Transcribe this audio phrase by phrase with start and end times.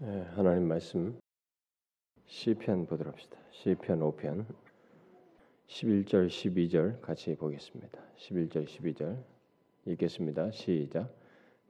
[0.00, 1.18] 예, 하나님 말씀
[2.26, 3.36] 시편 보도록 합시다.
[3.50, 4.44] 시편 5편
[5.66, 7.98] 11절 12절 같이 보겠습니다.
[8.16, 9.16] 11절 12절
[9.86, 10.52] 읽겠습니다.
[10.52, 11.12] 시작.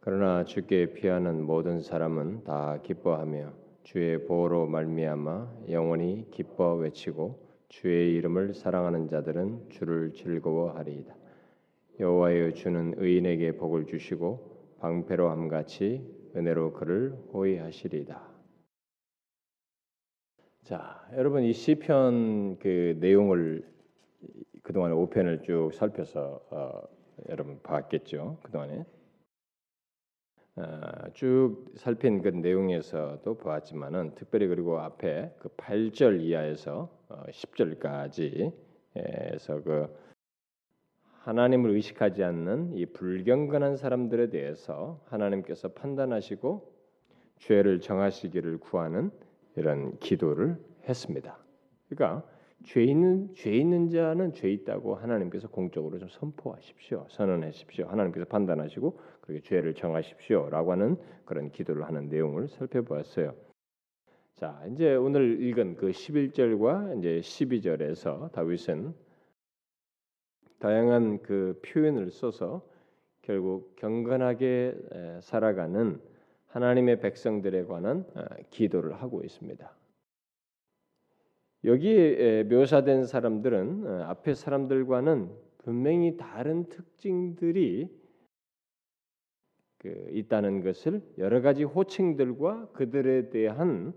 [0.01, 3.51] 그러나 주께 피하는 모든 사람은 다 기뻐하며
[3.85, 11.17] 주의 보호로 말미암아 영원히 기뻐 외치고 주의 이름을 사랑하는 자들은 주를 즐거워하리이다.
[11.99, 18.29] 여호와여 주는 의인에게 복을 주시고 방패로 함 같이 은혜로 그를 호위하시리이다.
[20.65, 23.65] 자, 여러분 이 시편 그 내용을
[24.63, 26.83] 그동안 5편을 쭉 살펴서 어,
[27.31, 28.39] 여러분 봤겠죠.
[28.43, 28.85] 그동안에
[30.57, 38.53] 어, 쭉 살핀 그 내용에서도 보았지만은 특별히 그리고 앞에 그 8절 이하에서 어, 10절까지에서
[39.65, 39.89] 그
[41.19, 46.73] 하나님을 의식하지 않는 이 불경건한 사람들에 대해서 하나님께서 판단하시고
[47.39, 49.11] 죄를 정하시기를 구하는
[49.57, 50.57] 이런 기도를
[50.89, 51.39] 했습니다.
[51.89, 52.25] 그러니까
[52.65, 57.07] 죄 있는 죄 있는 자는 죄 있다고 하나님께서 공적으로 좀 선포하십시오.
[57.09, 57.87] 선언하십시오.
[57.87, 63.35] 하나님께서 판단하시고 그렇게 죄를 정하십시오라고 하는 그런 기도를 하는 내용을 살펴보았어요.
[64.35, 68.95] 자, 이제 오늘 읽은 그 11절과 이제 12절에서 다윗은
[70.59, 72.67] 다양한 그 표현을 써서
[73.23, 76.01] 결국 경건하게 살아가는
[76.49, 79.71] 하나님의 백성들에 관한 어, 기도를 하고 있습니다.
[81.65, 87.95] 여기에 묘사된 사람들은 어, 앞에 사람들과는 분명히 다른 특징들이
[89.79, 93.93] 그 있다는 것을 여러 가지 호칭들과 그들에 대한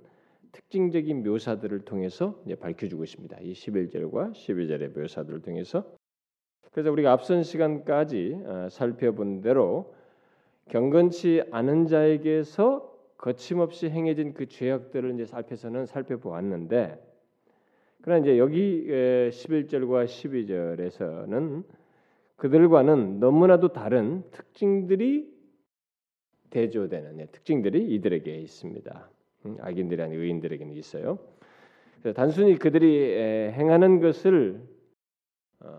[0.52, 3.40] 특징적인 묘사들을 통해서 밝혀주고 있습니다.
[3.40, 5.96] 이 11절과 12절의 묘사들을 통해서
[6.72, 9.94] 그래서 우리가 앞선 시간까지 어, 살펴본 대로
[10.70, 17.12] 경건치 않은 자에게서 거침없이 행해진 그 죄악들을 이제 살펴서는 살펴보았는데
[18.02, 21.64] 그러나 이제 여기 11절과 12절에서는
[22.38, 25.30] 그들과는 너무나도 다른 특징들이
[26.50, 29.10] 대조되는 예, 특징들이 이들에게 있습니다.
[29.46, 31.20] 음, 악인들이 아닌 의인들에게는 있어요.
[32.16, 34.81] 단순히 그들이 행하는 것을 어,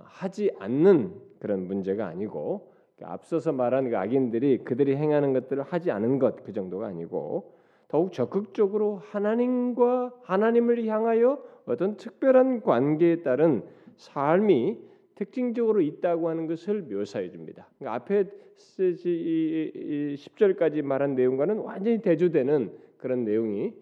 [0.04, 2.72] 하지 않는 그런 문제가 아니고
[3.02, 7.54] 앞서서 말한 그 악인들이 그들이 행하는 것들을 하지 않은 것 그 정도가 아니고
[7.88, 13.62] 더욱 적극적으로 하나님과 하나님을 향하여 어떤 특별한 관계에 따른
[13.96, 14.78] 삶이
[15.14, 17.68] 특징적으로 있다고 하는 것을 묘사해 줍니다.
[17.78, 18.24] 그러니까 앞에
[18.56, 23.74] 10절까지 말한 내용과는 완전히 대조되는 그런 내용이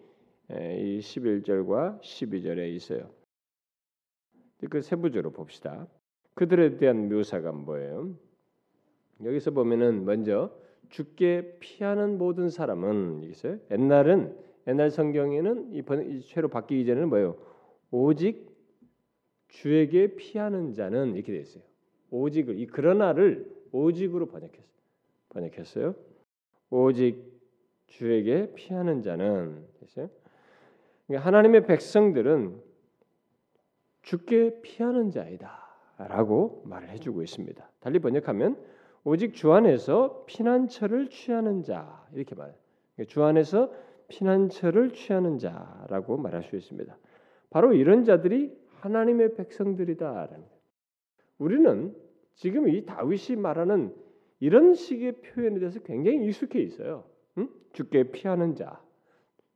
[0.49, 3.09] 이 11절과 12절에 있어요.
[4.69, 5.87] 그 세부적으로 봅시다.
[6.33, 8.15] 그들에 대한 묘사가 뭐예요?
[9.23, 10.51] 여기서 보면은 먼저
[10.89, 13.59] 죽게 피하는 모든 사람은 있어요.
[13.71, 17.37] 옛날은 옛날 성경에는 이 죄로 바뀌기 전에는 뭐예요?
[17.91, 18.49] 오직
[19.47, 21.63] 주에게 피하는 자는 이렇게 되어 있어요.
[22.09, 24.65] 오직을 이 그러나를 오직으로 번역했어요.
[25.29, 25.95] 번역했어요.
[26.69, 27.31] 오직
[27.87, 30.09] 주에게 피하는 자는 됐어요.
[31.07, 32.70] 그러니까 하나님의 백성들은
[34.01, 37.69] 죽게 피하는 자이다라고 말을 해주고 있습니다.
[37.79, 38.57] 달리 번역하면
[39.03, 42.55] 오직 주 안에서 피난처를 취하는 자 이렇게 말.
[42.95, 43.71] 그러니까 주 안에서
[44.07, 46.97] 피난처를 취하는 자라고 말할 수 있습니다.
[47.49, 50.43] 바로 이런 자들이 하나님의 백성들이다라는
[51.37, 51.95] 우리는
[52.35, 53.95] 지금 이 다윗이 말하는
[54.39, 57.05] 이런 식의 표현에 대해서 굉장히 익숙해 있어요.
[57.37, 57.49] 응?
[57.73, 58.81] 죽게 피하는 자,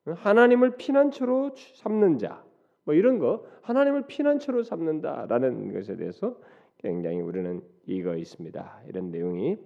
[0.05, 2.44] 하나님을 피난처로 삼는 자,
[2.85, 6.39] 뭐 이런 거 하나님을 피난처로 삼는다라는 것에 대해서
[6.77, 8.83] 굉장히 우리는 이거 있습니다.
[8.87, 9.57] 이런 내용이.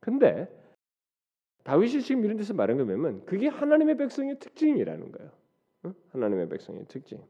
[0.00, 0.48] 근데
[1.64, 5.30] 다윗이 지금 이런 데서 말한 거 보면 그게 하나님의 백성의 특징이라는 거예요.
[6.10, 7.20] 하나님의 백성의 특징.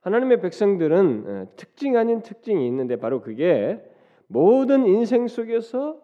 [0.00, 3.84] 하나님의 백성들은 어, 특징 아닌 특징이 있는데 바로 그게
[4.28, 6.00] 모든 인생 속에서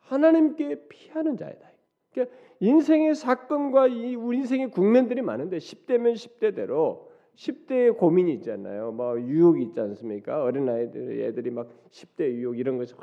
[0.00, 1.68] 하나님께 피하는 자이다.
[2.16, 8.92] 그러니까 인생의 사건과 이 우리 인생의 국면들이 많은데 10대면 10대대로 10대의 고민이 있잖아요.
[8.92, 10.42] 뭐 유혹이 있지 않습니까?
[10.42, 12.94] 어린 아이들 애들이 막 10대 유혹 이런 것이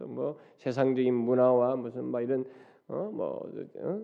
[0.00, 2.46] 뭐 세상적인 문화와 무슨 막 이런
[2.88, 4.00] 어뭐 어?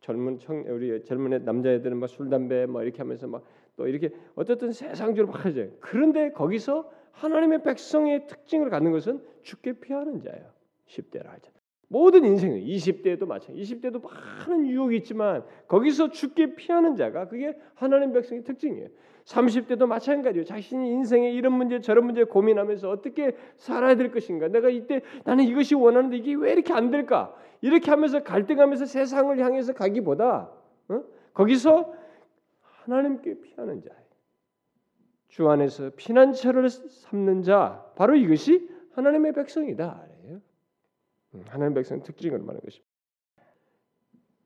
[0.00, 3.42] 젊은 청 우리 젊은 남자애들은 막 술 담배 뭐 이렇게 하면서 막
[3.76, 5.68] 또 이렇게 어쨌든 세상적으로 막 하죠.
[5.80, 10.50] 그런데 거기서 하나님의 백성의 특징을 갖는 것은 죽게 피하는 자예요.
[10.86, 11.52] 10대라 하죠.
[11.94, 13.76] 모든 인생은 20대도 마찬가지.
[13.76, 18.88] 20대도 많은 유혹이 있지만 거기서 죽게 피하는 자가 그게 하나님 백성의 특징이에요.
[19.24, 20.44] 30대도 마찬가지예요.
[20.44, 24.48] 자신이 인생에 이런 문제 저런 문제 고민하면서 어떻게 살아야 될 것인가?
[24.48, 27.32] 내가 이때 나는 이것이 원하는데 이게 왜 이렇게 안 될까?
[27.60, 30.50] 이렇게 하면서 갈등하면서 세상을 향해서 가기보다
[30.88, 31.02] 어?
[31.32, 31.94] 거기서
[32.60, 33.90] 하나님께 피하는 자,
[35.28, 40.13] 주 안에서 피난처를 삼는 자, 바로 이것이 하나님의 백성이다.
[41.34, 42.94] 음, 하나님 백성 특징을 말하는 것입니다.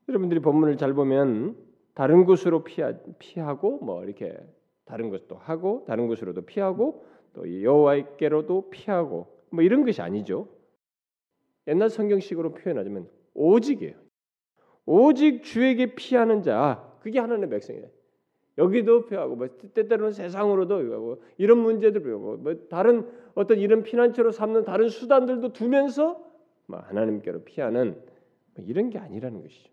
[0.07, 1.55] 여러분들이 본문을 잘 보면
[1.93, 4.35] 다른 곳으로 피하, 피하고 뭐 이렇게
[4.85, 10.47] 다른 것도 하고 다른 곳으로도 피하고 또 여호와께로도 피하고 뭐 이런 것이 아니죠.
[11.67, 13.93] 옛날 성경식으로 표현하자면 오직이에요.
[14.85, 17.87] 오직 주에게 피하는 자 그게 하나님의 백성이에요.
[18.57, 24.65] 여기도 피하고 뭐 때때로는 세상으로도 피하고 이런 문제들 피하고 뭐 다른 어떤 이런 피난처로 삼는
[24.65, 26.28] 다른 수단들도 두면서 뭐
[26.77, 28.01] 하나님께로 피하는
[28.55, 29.71] 뭐 이런 게 아니라는 것이죠.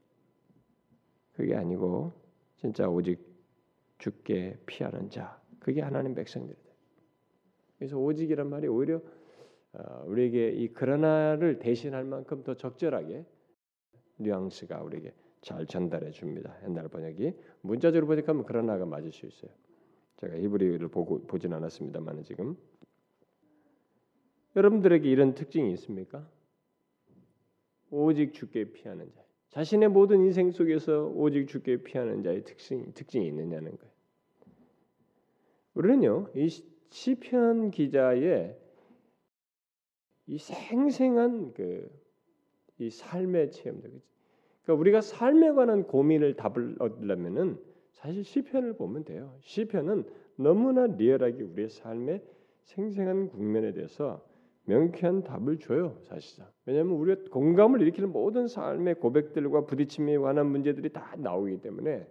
[1.35, 2.13] 그게 아니고
[2.57, 3.21] 진짜 오직
[3.99, 6.63] 죽게 피하는 자 그게 하나님 백성들이다.
[7.79, 9.01] 그래서 오직이란 말이 오히려
[9.73, 13.27] 어, 우리에게 이 그러나를 대신할 만큼 더 적절하게
[14.19, 16.57] 뉘앙스가 우리에게 잘 전달해 줍니다.
[16.65, 19.51] 옛날 번역이 문자적으로 번역하면 그러나가 맞을 수 있어요.
[20.17, 22.57] 제가 히브리를 보고 보진 않았습니다만 지금
[24.57, 26.27] 여러분들에게 이런 특징이 있습니까?
[27.91, 29.23] 오직 죽게 피하는 자.
[29.51, 33.93] 자신의 모든 인생 속에서 오직 죽게 피하는 자의 특징, 특징이 있느냐는 거예요.
[35.75, 36.49] 우리는요, 이
[36.91, 38.57] 시편 기자의
[40.27, 42.07] 이 생생한 그
[42.79, 43.91] 이 삶의 체험들,
[44.63, 47.59] 그러니까 우리가 삶에 관한 고민을 답을 얻으려면은
[47.93, 49.35] 사실 시편을 보면 돼요.
[49.41, 50.05] 시편은
[50.37, 52.23] 너무나 리얼하게 우리의 삶의
[52.65, 54.27] 생생한 국면에 대해서
[54.67, 56.47] 명쾌한 답을 줘요, 사실상.
[56.65, 62.07] 왜냐하면 우리가 공감을 일으키는 모든 삶의 고백들과 부딪힘에 관한 문제들이 다 나오기 때문에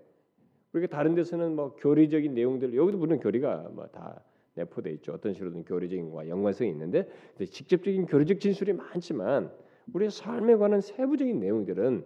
[0.73, 4.23] 우리가 다른 데서는 뭐 교리적인 내용들 여기도 물론 교리가 뭐 다
[4.55, 5.13] 내포돼 있죠.
[5.13, 7.07] 어떤 식으로든 교리적인 과 연관성이 있는데
[7.39, 9.51] 직접적인 교리적 진술이 많지만
[9.93, 12.05] 우리의 삶에 관한 세부적인 내용들은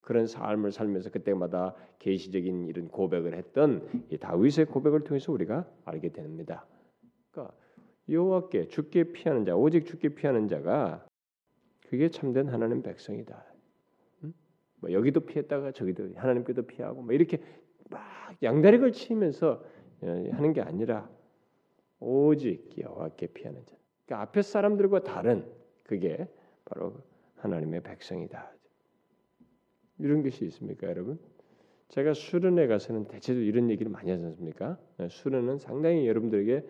[0.00, 6.66] 그런 삶을 살면서 그때마다 계시적인 이런 고백을 했던 이 다윗의 고백을 통해서 우리가 알게 됩니다.
[7.30, 7.54] 그러니까
[8.08, 11.06] 여호와께 죽게 피하는 자, 오직 죽게 피하는 자가
[11.88, 13.44] 그게 참된 하나님 백성이다.
[14.24, 14.32] 응?
[14.80, 17.40] 뭐 여기도 피했다가 저기도 하나님께도 피하고 뭐 이렇게
[17.90, 18.02] 막
[18.42, 19.62] 양다리 걸치면서
[20.02, 21.08] 어, 하는 게 아니라
[21.98, 23.76] 오직 여호와께 피하는 자.
[24.04, 25.50] 그러니까 앞에 사람들과 다른
[25.82, 26.28] 그게
[26.64, 27.00] 바로
[27.36, 28.52] 하나님의 백성이다.
[29.98, 31.18] 이런 것이 있습니까, 여러분?
[31.88, 34.78] 제가 수련회 가서는 대체로 이런 얘기를 많이 하지 않습니까?
[34.98, 36.62] 네, 수련은 상당히 여러분들에게 어,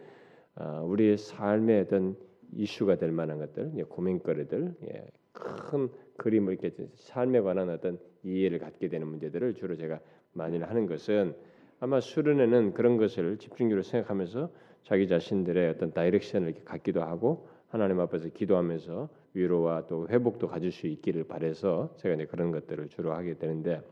[0.84, 2.16] 우리의 삶의 어떤
[2.52, 9.06] 이슈가 될 만한 것들, 고민거리들, 예, 큰 그림을 이렇게 삶에 관한 어떤 이해를 갖게 되는
[9.06, 10.00] 문제들을 주로 제가
[10.32, 11.34] 많이 하는 것은
[11.80, 14.50] 아마 수련회는 그런 것을 집중적으로 생각하면서
[14.82, 20.86] 자기 자신들의 어떤 다이렉션을 이렇게 갖기도 하고 하나님 앞에서 기도하면서 위로와 또 회복도 가질 수
[20.86, 23.82] 있기를 바래서 제가 이제 그런 것들을 주로 하게 되는데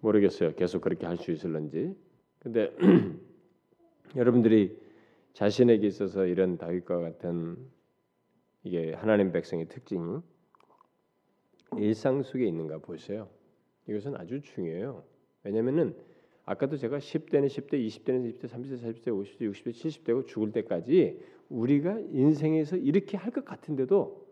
[0.00, 0.54] 모르겠어요.
[0.54, 1.94] 계속 그렇게 할 수 있을런지.
[2.40, 2.74] 근데
[4.16, 4.83] 여러분들이
[5.34, 7.56] 자신에게 있어서 이런 다윗과 같은
[8.62, 10.20] 이게 하나님 백성의 특징이
[11.76, 13.28] 일상 속에 있는가 보세요.
[13.88, 15.04] 이것은 아주 중요해요.
[15.42, 15.94] 왜냐면은
[16.46, 22.76] 아까도 제가 10대는 10대, 20대는 20대, 30대, 40대, 50대, 60대, 70대고 죽을 때까지 우리가 인생에서
[22.76, 24.24] 이렇게 할 것 같은데도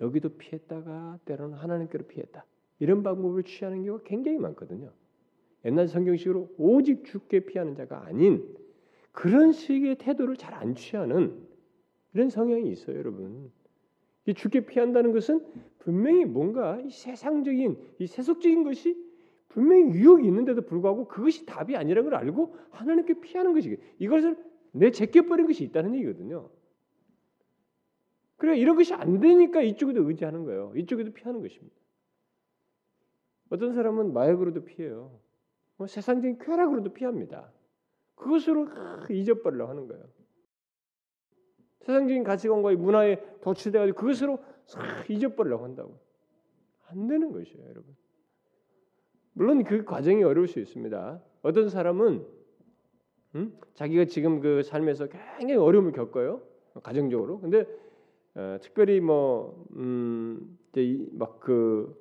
[0.00, 2.44] 여기도 피했다가 때로는 하나님께로 피했다.
[2.78, 4.92] 이런 방법을 취하는 경우가 굉장히 많거든요.
[5.64, 8.54] 옛날 성경식으로 오직 죽게 피하는 자가 아닌
[9.12, 11.38] 그런 식의 태도를 잘 안 취하는
[12.14, 13.50] 이런 성향이 있어요, 여러분.
[14.26, 15.44] 이 죽게 피한다는 것은
[15.78, 18.96] 분명히 뭔가 이 세상적인 이 세속적인 것이
[19.48, 24.36] 분명히 유혹이 있는데도 불구하고 그것이 답이 아니라는 걸 알고 하나님께 피하는 것이 이것을
[24.72, 26.48] 내 제껴버린 것이 있다는 얘기거든요.
[28.36, 30.72] 그래 이런 것이 안 되니까 이쪽에도 의지하는 거예요.
[30.76, 31.76] 이쪽에도 피하는 것입니다.
[33.50, 35.20] 어떤 사람은 마약으로도 피해요.
[35.76, 37.52] 뭐 세상적인 쾌락으로도 피합니다.
[38.22, 38.68] 그것으로
[39.10, 40.04] 잊어버리려고 하는 거예요.
[41.80, 44.38] 세상적인 가치관과 문화에 도취돼가지고 그것으로
[45.08, 45.98] 잊어버리려고 한다고.
[46.88, 47.96] 안 되는 것이에요, 여러분.
[49.32, 51.22] 물론 그 과정이 어려울 수 있습니다.
[51.42, 52.26] 어떤 사람은
[53.34, 53.58] 음?
[53.74, 56.42] 자기가 지금 그 삶에서 굉장히 어려움을 겪어요,
[56.82, 57.40] 가정적으로.
[57.40, 57.66] 근데
[58.34, 60.58] 어, 특별히 뭐 음,
[61.40, 61.98] 그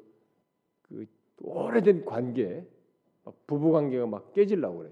[1.40, 2.68] 오래된 관계,
[3.48, 4.92] 부부 관계가 막 깨질라고 그래.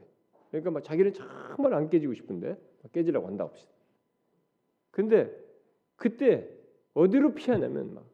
[0.49, 2.57] 그러니까 막 자기는 정말 안 깨지고 싶은데
[2.91, 3.71] 깨지려고 한다 봅시다.
[4.91, 5.31] 근데
[5.95, 6.49] 그때
[6.93, 8.09] 어디로 피하냐면 막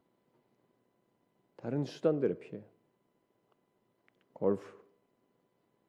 [1.56, 2.62] 다른 수단들에 피해.
[4.32, 4.62] 골프,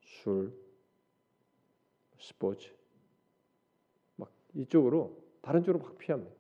[0.02, 0.54] 술,
[2.18, 2.74] 스포츠
[4.16, 6.34] 막 이쪽으로 다른 쪽으로 막 피합니다.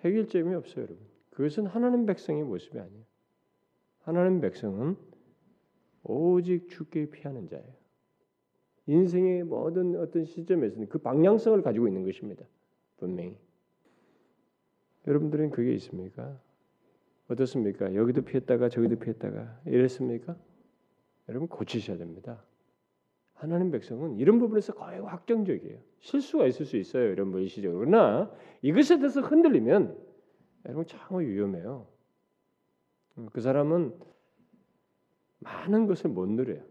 [0.00, 1.06] 해결점이 없어요, 여러분.
[1.30, 3.04] 그것은 하나님 백성의 모습이 아니에요.
[4.02, 4.96] 하나님 백성은
[6.04, 7.83] 오직 주께 피하는 자예요.
[8.86, 12.44] 인생의 모든 어떤 시점에서는 그 방향성을 가지고 있는 것입니다.
[12.98, 13.36] 분명히.
[15.06, 16.38] 여러분들은 그게 있습니까?
[17.28, 17.94] 어떻습니까?
[17.94, 20.36] 여기도 피했다가 저기도 피했다가 이랬습니까?
[21.28, 22.44] 여러분 고치셔야 됩니다.
[23.34, 25.78] 하나님 백성은 이런 부분에서 거의 확정적이에요.
[26.00, 27.10] 실수가 있을 수 있어요.
[27.10, 27.78] 이런 뭐 일시적으로.
[27.78, 28.30] 그러나
[28.62, 29.98] 이것에 대해서 흔들리면
[30.66, 31.86] 여러분 참 위험해요.
[33.32, 33.94] 그 사람은
[35.40, 36.62] 많은 것을 못 누려요.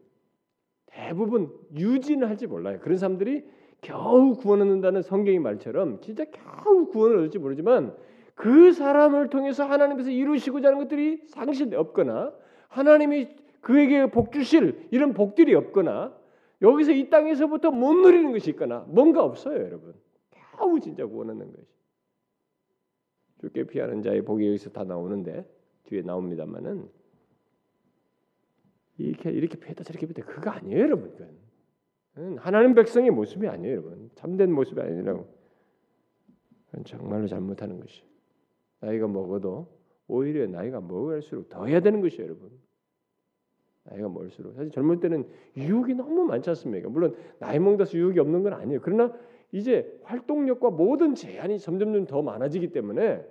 [0.94, 2.80] 대부분 유지는 할지 몰라요.
[2.82, 3.44] 그런 사람들이
[3.82, 7.96] 겨우 구원을 얻는다는 성경의 말처럼 진짜 겨우 구원을 얻을지 모르지만
[8.36, 12.34] 그 사람을 통해서 하나님께서 이루시고자 하는 것들이 상실 없거나
[12.70, 13.28] 하나님이
[13.62, 16.16] 그에게 복 주실 이런 복들이 없거나
[16.62, 19.94] 여기서 이 땅에서부터 못 누리는 것이 있거나 뭔가 없어요, 여러분.
[20.32, 21.68] 겨우 진짜 구원 얻는 것이.
[23.42, 25.46] 주께 피하는 자의 복이 여기서 다 나오는데
[25.84, 26.88] 뒤에 나옵니다만은
[28.98, 31.14] 이렇게 이렇게 피했다 저렇게 피했다 그거 아니에요, 여러분.
[32.14, 34.10] 그건 하나님 백성의 모습이 아니에요, 여러분.
[34.16, 35.28] 참된 모습이 아니라고.
[36.68, 38.04] 그건 정말로 잘못하는 것이.
[38.80, 39.68] 나이가 먹어도
[40.08, 42.52] 오히려 나이가 먹을수록 더 해야 되는 것이에요, 여러분.
[43.86, 46.90] 나이가 먹을수록 사실 젊을 때는 유혹이 너무 많지 않습니까?
[46.90, 48.80] 물론 나이 먹어서 유혹이 없는 건 아니에요.
[48.82, 49.14] 그러나
[49.52, 53.26] 이제 활동력과 모든 제한이 점점 더 많아지기 때문에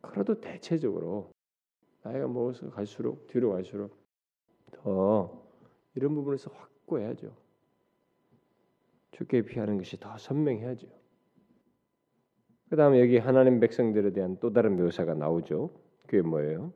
[0.00, 1.32] 그래도 대체적으로
[2.02, 3.99] 나이가 먹어서 갈수록 뒤로 갈수록
[4.70, 5.42] 더
[5.94, 7.32] 이런 부분에서 확고해야죠.
[9.12, 10.86] 죽게 피하는 것이 더 선명해야죠.
[12.70, 15.70] 그 다음에 여기 하나님 백성들에 대한 또 다른 묘사가 나오죠.
[16.06, 16.72] 그게 뭐예요?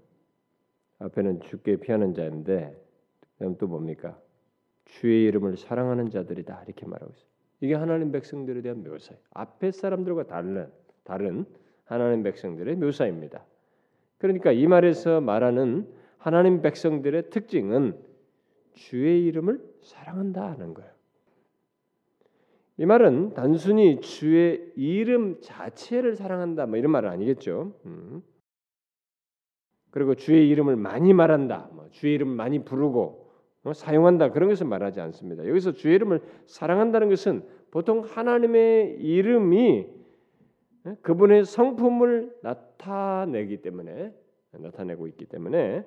[0.98, 2.76] 앞에는 죽게 피하는 자인데
[3.38, 4.18] 그다음 또 뭡니까?
[4.84, 7.26] 주의 이름을 사랑하는 자들이다 이렇게 말하고 있어요.
[7.60, 9.20] 이게 하나님 백성들에 대한 묘사예요.
[9.30, 10.70] 앞에 사람들과 다른
[11.04, 11.46] 다른
[11.84, 13.44] 하나님 백성들의 묘사입니다.
[14.18, 15.88] 그러니까 이 말에서 말하는
[16.24, 17.98] 하나님 백성들의 특징은
[18.72, 20.90] 주의 이름을 사랑한다는 거예요.
[22.78, 27.74] 이 말은 단순히 주의 이름 자체를 사랑한다 뭐 이런 말은 아니겠죠.
[27.84, 28.22] 음.
[29.90, 33.30] 그리고 주의 이름을 많이 말한다, 뭐 주의 이름을 많이 부르고
[33.64, 35.46] 어, 사용한다 그런 것을 말하지 않습니다.
[35.46, 39.86] 여기서 주의 이름을 사랑한다는 것은 보통 하나님의 이름이
[40.86, 44.14] 어, 그분의 성품을 나타내기 때문에
[44.52, 45.84] 나타내고 있기 때문에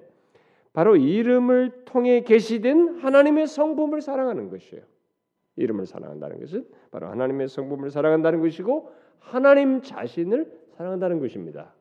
[0.77, 4.84] 바로 이름을 통해 계시된 하나님의 성품을 사랑하는 것이에요.
[5.55, 11.74] 이름을 사랑한다는 것은 바로 하나님의 성품을 사랑한다는 것이고 하나님 자신을 사랑한다는 것입니다.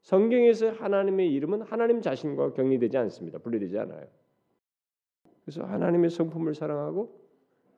[0.00, 3.38] 성경에서 하나님의 이름은 하나님 자신과 격리되지 않습니다.
[3.38, 4.04] 분리되지 않아요.
[5.44, 7.20] 그래서 하나님의 성품을 사랑하고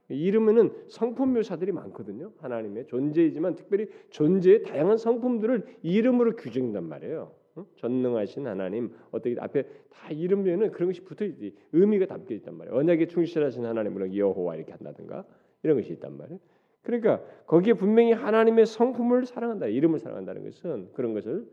[0.09, 2.33] 이름에는 성품 묘사들이 많거든요.
[2.39, 7.42] 하나님의 존재이지만 특별히 존재의 다양한 성품들을 이름으로 규정한단 말이에요.
[7.77, 12.77] 전능하신 하나님 어떻게 앞에 다 이름에는 그런 것이 붙어 있지 의미가 담겨 있단 말이에요.
[12.77, 15.25] 언약에 충실하신 하나님으로 여호와 이렇게 한다든가
[15.63, 16.41] 이런 것이 있단 말이에요.
[16.83, 21.47] 그러니까 거기에 분명히 하나님의 성품을 사랑한다, 이름을 사랑한다는 것은 그런 것을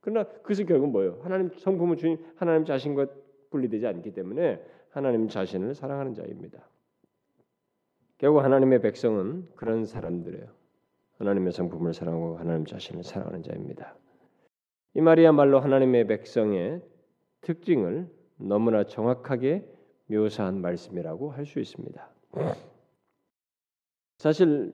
[0.00, 1.18] 그러나 그것은 결국 뭐예요?
[1.22, 3.06] 하나님 성품은 주님 하나님 자신과
[3.50, 6.68] 분리되지 않기 때문에 하나님 자신을 사랑하는 자입니다.
[8.18, 10.46] 결국 하나님의 백성은 그런 사람들이에요.
[11.18, 13.96] 하나님의 성품을 사랑하고 하나님 자신을 사랑하는 자입니다.
[14.96, 16.80] 이 말이야말로 하나님의 백성의
[17.42, 19.70] 특징을 너무나 정확하게
[20.06, 22.08] 묘사한 말씀이라고 할 수 있습니다.
[24.16, 24.72] 사실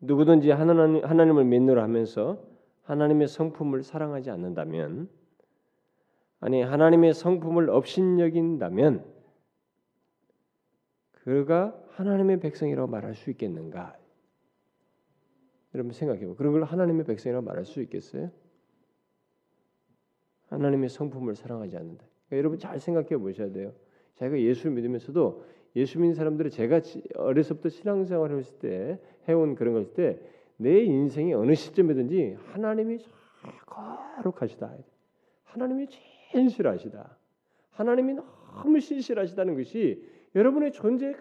[0.00, 2.44] 누구든지 하나님, 하나님을 믿노라 하면서
[2.82, 5.08] 하나님의 성품을 사랑하지 않는다면
[6.40, 9.10] 아니 하나님의 성품을 업신여긴다면
[11.12, 13.96] 그가 하나님의 백성이라고 말할 수 있겠는가?
[15.74, 16.34] 여러분 생각해 봐.
[16.34, 18.30] 그런 걸 하나님의 백성이라고 말할 수 있겠어요?
[20.52, 22.04] 하나님의 성품을 사랑하지 않는다.
[22.28, 23.72] 그러니까 여러분 잘 생각해 보셔야 돼요.
[24.16, 25.44] 자기가 예수를 믿으면서도
[25.76, 26.80] 예수 믿는 사람들이 제가
[27.16, 29.94] 어려서부터 신앙생활을 했을 때 해온 그런 것일
[30.58, 32.98] 때내 인생이 어느 시점이든지 하나님이
[33.66, 34.76] 거룩하시다.
[35.44, 35.86] 하나님이
[36.30, 37.16] 진실하시다.
[37.70, 41.14] 하나님이 너무 신실하시다는 것이 여러분의 존재에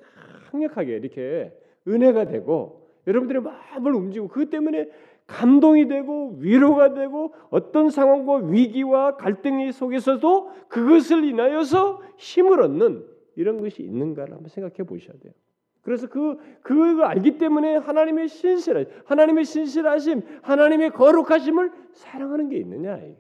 [0.52, 1.58] 강력하게 이렇게
[1.88, 4.90] 은혜가 되고 여러분들의 마음을 움직이고 그 때문에
[5.32, 13.82] 감동이 되고 위로가 되고 어떤 상황과 위기와 갈등 속에서도 그것을 인하여서 힘을 얻는 이런 것이
[13.82, 15.34] 있는가를 한번 생각해 보셔야 돼요.
[15.82, 23.18] 그래서 그 그걸 알기 때문에 하나님의 신실하 하나님의 신실하심, 하나님의 거룩하심을 사랑하는 게 있느냐 이게.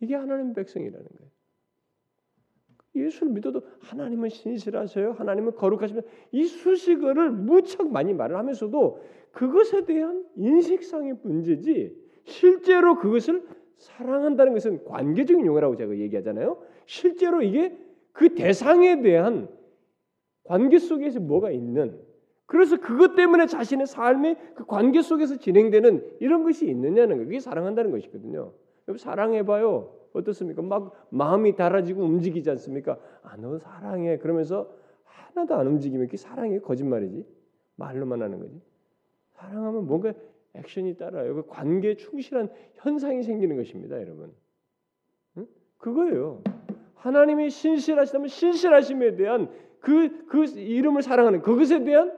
[0.00, 1.27] 이게 하나님 백성이라는 거예요.
[3.04, 5.12] 예수를 믿어도 하나님은 신실하세요.
[5.12, 6.02] 하나님은 거룩하시면
[6.32, 9.02] 이 수식어를 무척 많이 말을 하면서도
[9.32, 13.42] 그것에 대한 인식상의 문제지 실제로 그것을
[13.76, 16.60] 사랑한다는 것은 관계적인 용어라고 제가 얘기하잖아요.
[16.86, 17.76] 실제로 이게
[18.12, 19.48] 그 대상에 대한
[20.44, 22.00] 관계 속에서 뭐가 있는
[22.46, 27.26] 그래서 그것 때문에 자신의 삶이 그 관계 속에서 진행되는 이런 것이 있느냐는 거예요.
[27.26, 28.52] 그게 사랑한다는 것이거든요.
[28.88, 29.94] 여러분 사랑해봐요.
[30.14, 30.62] 어떻습니까?
[30.62, 32.98] 막 마음이 달아지고 움직이지 않습니까?
[33.22, 34.16] 아, 너 사랑해.
[34.16, 37.26] 그러면서 하나도 안 움직이면 그게 사랑이 거짓말이지.
[37.76, 38.60] 말로만 하는 거지.
[39.32, 40.14] 사랑하면 뭔가
[40.54, 41.34] 액션이 따라요.
[41.34, 44.32] 그 관계에 충실한 현상이 생기는 것입니다, 여러분.
[45.36, 45.46] 응?
[45.76, 46.42] 그거예요.
[46.94, 52.16] 하나님이 신실하시다면 신실하심에 대한 그, 그 이름을 사랑하는 그것에 대한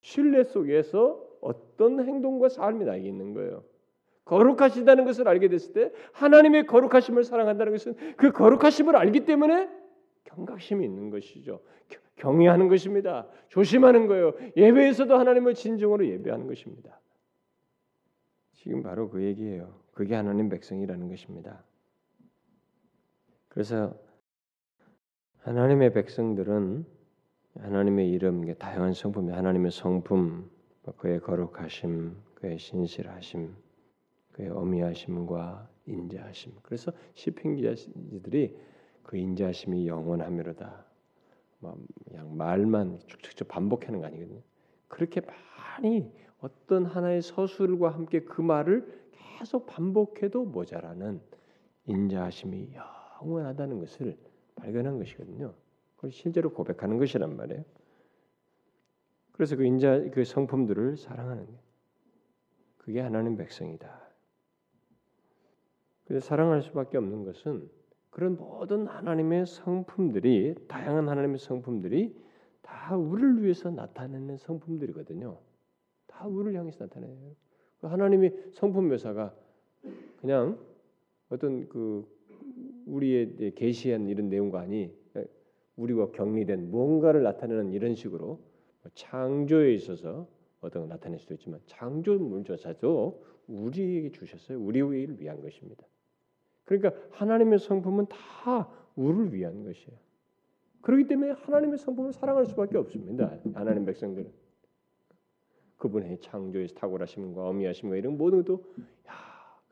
[0.00, 3.64] 신뢰 속에서 어떤 행동과 삶이 나에게 있는 거예요.
[4.26, 9.70] 거룩하시다는 것을 알게 됐을 때 하나님의 거룩하심을 사랑한다는 것은 그 거룩하심을 알기 때문에
[10.24, 11.60] 경각심이 있는 것이죠.
[12.16, 13.26] 경외하는 것입니다.
[13.48, 14.34] 조심하는 거예요.
[14.56, 17.00] 예배에서도 하나님을 진정으로 예배하는 것입니다.
[18.54, 19.80] 지금 바로 그 얘기예요.
[19.92, 21.62] 그게 하나님 백성이라는 것입니다.
[23.48, 23.94] 그래서
[25.38, 26.84] 하나님의 백성들은
[27.60, 30.50] 하나님의 이름, 다양한 성품, 하나님의 성품,
[30.96, 33.54] 그의 거룩하심, 그의 신실하심,
[34.36, 36.52] 그의 어미하심과 인자하심.
[36.62, 38.54] 그래서 시편 기자들이
[39.02, 40.84] 그 인자하심이 영원하미로다.
[41.60, 44.42] 뭐 그냥 말만 쭉쭉쭉 반복하는 거 아니거든요.
[44.88, 49.06] 그렇게 많이 어떤 하나의 서술과 함께 그 말을
[49.38, 51.20] 계속 반복해도 모자라는
[51.86, 52.74] 인자하심이
[53.22, 54.18] 영원하다는 것을
[54.56, 55.54] 발견한 것이거든요.
[55.96, 57.64] 그걸 실제로 고백하는 것이란 말이에요.
[59.32, 61.52] 그래서 그 인자 그 성품들을 사랑하는 게
[62.76, 64.05] 그게 하나님 백성이다.
[66.06, 67.68] 그래서 사랑할 수밖에 없는 것은
[68.10, 72.16] 그런 모든 하나님의 성품들이 다양한 하나님의 성품들이
[72.62, 75.38] 다 우리를 위해서 나타내는 성품들이거든요.
[76.06, 77.14] 다 우리를 향해서 나타내요.
[77.80, 79.34] 그 하나님이 성품 묘사가
[80.20, 80.58] 그냥
[81.28, 82.06] 어떤 그
[82.86, 84.90] 우리의 계시한 이런 내용과 아니
[85.76, 90.26] 우리와 격리된 무언가를 나타내는 이런 식으로 뭐 창조에 있어서
[90.60, 94.58] 어떤 걸 나타낼 수도 있지만 창조 물조차도 우리에게 주셨어요.
[94.58, 95.84] 우리를 위한 것입니다.
[96.66, 99.96] 그러니까 하나님의 성품은 다 우리를 위한 것이에요.
[100.82, 103.32] 그렇기 때문에 하나님의 성품을 사랑할 수밖에 없습니다.
[103.54, 104.30] 하나님 백성들은
[105.78, 108.64] 그분의 창조의 탁월하심과 어미하심과 이런 모든 것도
[109.08, 109.12] 야,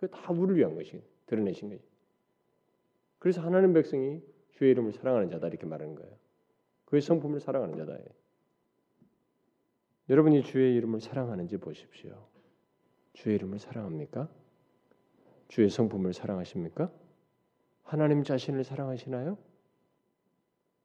[0.00, 1.84] 그다 우리를 위한 것이 드러내신 거지.
[3.18, 6.12] 그래서 하나님 백성이 주의 이름을 사랑하는 자다 이렇게 말하는 거예요.
[6.84, 7.98] 그의 성품을 사랑하는 자다.
[10.10, 12.26] 여러분이 주의 이름을 사랑하는지 보십시오.
[13.14, 14.28] 주의 이름을 사랑합니까?
[15.48, 16.90] 주의 성품을 사랑하십니까?
[17.82, 19.36] 하나님 자신을 사랑하시나요?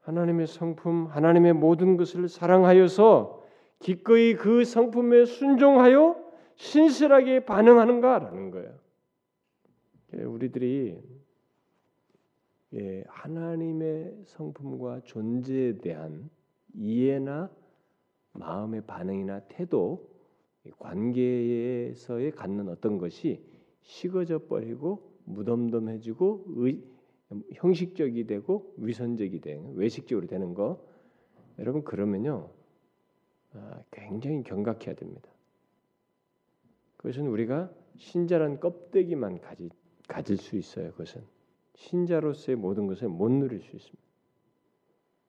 [0.01, 3.43] 하나님의 성품, 하나님의 모든 것을 사랑하여서
[3.79, 8.77] 기꺼이 그 성품에 순종하여 신실하게 반응하는가라는 거예요.
[10.13, 10.99] 우리들이
[12.73, 16.29] 예, 하나님의 성품과 존재에 대한
[16.75, 17.49] 이해나
[18.33, 20.07] 마음의 반응이나 태도,
[20.77, 23.43] 관계에서의 갖는 어떤 것이
[23.89, 26.83] 식어져 버리고 무덤덤해지고 의,
[27.53, 30.85] 형식적이 되고 위선적이 되는 외식적으로 되는 거
[31.57, 32.51] 여러분 그러면요
[33.53, 35.27] 아, 굉장히 경각해야 됩니다.
[36.97, 39.69] 그것은 우리가 신자란 껍데기만 가지,
[40.07, 40.91] 가질 수 있어요.
[40.91, 41.23] 그것은
[41.73, 44.03] 신자로서의 모든 것을 못 누릴 수 있습니다.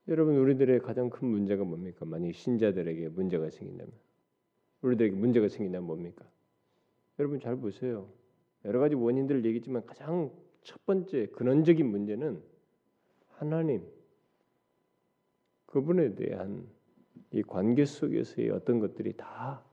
[0.09, 2.05] 여러분 우리들의 가장 큰 문제가 뭡니까?
[2.05, 3.90] 만약 신자들에게 문제가 생긴다면
[4.83, 6.27] 우리들에게 문제가 생긴다면 뭡니까?
[7.18, 8.20] 여러분 잘 보세요.
[8.64, 10.31] 여러 가지 원인들을 얘기했지만 가장
[10.62, 12.42] 첫 번째 근원적인 문제는
[13.29, 13.87] 하나님
[15.66, 16.68] 그분에 대한
[17.31, 19.64] 이 관계 속에서의 어떤 것들이 다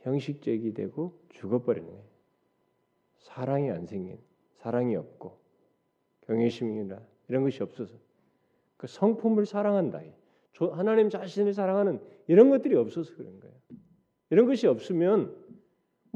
[0.00, 2.04] 형식적이 되고 죽어버리는 거예요.
[3.18, 4.18] 사랑이 안 생긴,
[4.58, 5.38] 사랑이 없고
[6.22, 7.96] 경외심이나 이런 것이 없어서
[8.76, 10.02] 그 성품을 사랑한다.
[10.72, 13.54] 하나님 자신을 사랑하는 이런 것들이 없어서 그런 거예요.
[14.30, 15.45] 이런 것이 없으면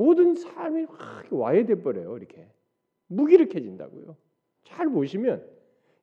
[0.01, 2.17] 모든 삶이 확 와해돼 버려요.
[2.17, 2.49] 이렇게
[3.09, 4.17] 무기력해진다고요.
[4.65, 5.47] 잘 보시면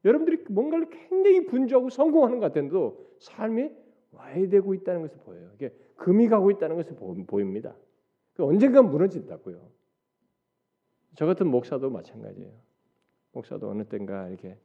[0.05, 3.71] 여러분들이 뭔가를 굉장히 분주하고 성공하는 것 같은데도 삶이
[4.11, 5.49] 와해되고 있다는 것을 보여요.
[5.55, 7.75] 이게 금이 가고 있다는 것을 보입니다.
[8.35, 9.67] 그 언젠가 무너진다고요.
[11.15, 12.53] 저 같은 목사도 마찬가지예요.
[13.31, 14.59] 목사도 어느 때인가 이렇게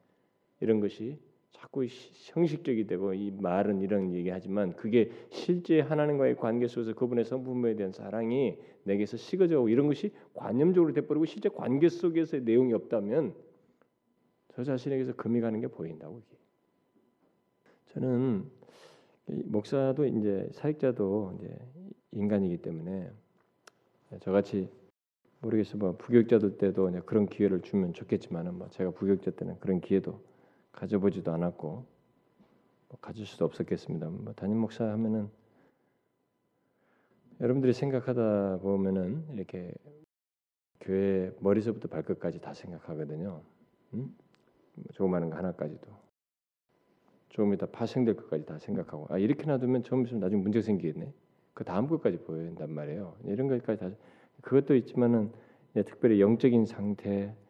[0.61, 1.19] 이런 것이
[1.53, 7.93] 자꾸 형식적이 되고 이 말은 이런 얘기하지만 그게 실제 하나님과의 관계 속에서 그분의 성품에 대한
[7.93, 13.35] 사랑이 내게서 식어져고 이런 것이 관념적으로 돼버리고 실제 관계 속에서의 내용이 없다면
[14.55, 16.37] 저 자신에게서 금이 가는 게 보인다고 이게.
[17.93, 18.51] 저는
[19.27, 21.59] 목사도 이제 사역자도 이제
[22.13, 23.11] 인간이기 때문에
[24.21, 24.69] 저같이
[25.41, 25.79] 모르겠어요.
[25.79, 30.21] 뭐 부교육자들 때도 그런 기회를 주면 좋겠지만은 뭐 제가 부교육자 때는 그런 기회도
[30.73, 31.87] 가져보지도 않았고
[32.89, 34.09] 뭐 가질 수도 없었겠습니다.
[34.09, 35.31] 뭐 담임 목사 하면은
[37.41, 39.73] 여러분들이 생각하다 보면은 이렇게
[40.81, 43.43] 교회 머리서부터 발끝까지 다 생각하거든요.
[43.95, 44.17] 음?
[44.93, 45.89] 조그마한 거 하나까지도
[47.29, 51.13] 조금 이따 파생될 것까지 다 생각하고 아 이렇게 놔두면 처음 있으면 나중에 문제 생기겠네.
[51.55, 53.17] 그 다음 것까지 보여야 된단 말이에요.
[53.25, 53.91] 이런 것까지 다
[54.43, 55.33] 그것도 있지만은
[55.75, 57.42] 특별히 영적인 상태 어,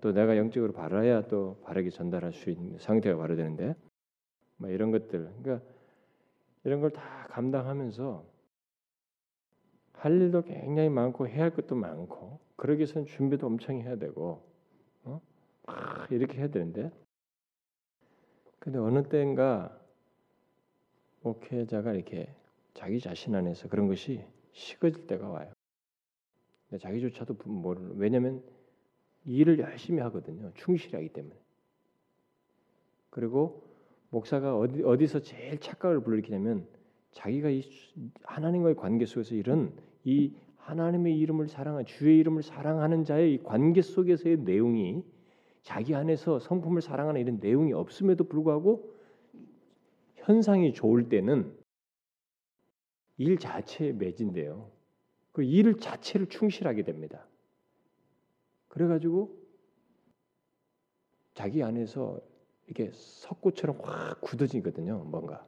[0.00, 3.74] 또 내가 영적으로 바라야 또 바르게 전달할 수 있는 상태가 바로 되는데
[4.56, 5.66] 뭐 이런 것들 그러니까
[6.64, 8.24] 이런 걸 다 감당하면서
[9.92, 14.42] 할 일도 굉장히 많고 해야 할 것도 많고 그러기 위해서는 준비도 엄청 해야 되고
[15.04, 15.20] 어?
[15.66, 16.90] 막 이렇게 해야 되는데
[18.58, 19.78] 근데 어느 때인가
[21.22, 22.34] 목회자가 이렇게
[22.74, 25.52] 자기 자신 안에서 그런 것이 식어질 때가 와요.
[26.80, 28.42] 자기조차도 모르는 왜냐하면
[29.26, 30.52] 일을 열심히 하거든요.
[30.54, 31.34] 충실하기 때문에.
[33.10, 33.64] 그리고
[34.10, 36.66] 목사가 어디 어디서 제일 착각을 불러일으키냐면
[37.12, 37.62] 자기가 이
[38.24, 39.72] 하나님과의 관계 속에서 이런
[40.04, 45.04] 이 하나님의 이름을 사랑한 주의 이름을 사랑하는 자의 이 관계 속에서의 내용이
[45.62, 48.92] 자기 안에서 성품을 사랑하는 이런 내용이 없음에도 불구하고
[50.16, 51.56] 현상이 좋을 때는
[53.18, 54.70] 일 자체에 매진돼요.
[55.32, 57.26] 그 일 자체를 충실하게 됩니다.
[58.76, 59.34] 그래가지고
[61.32, 62.20] 자기 안에서
[62.66, 64.98] 이렇게 석고처럼 확 굳어지거든요.
[65.04, 65.46] 뭔가.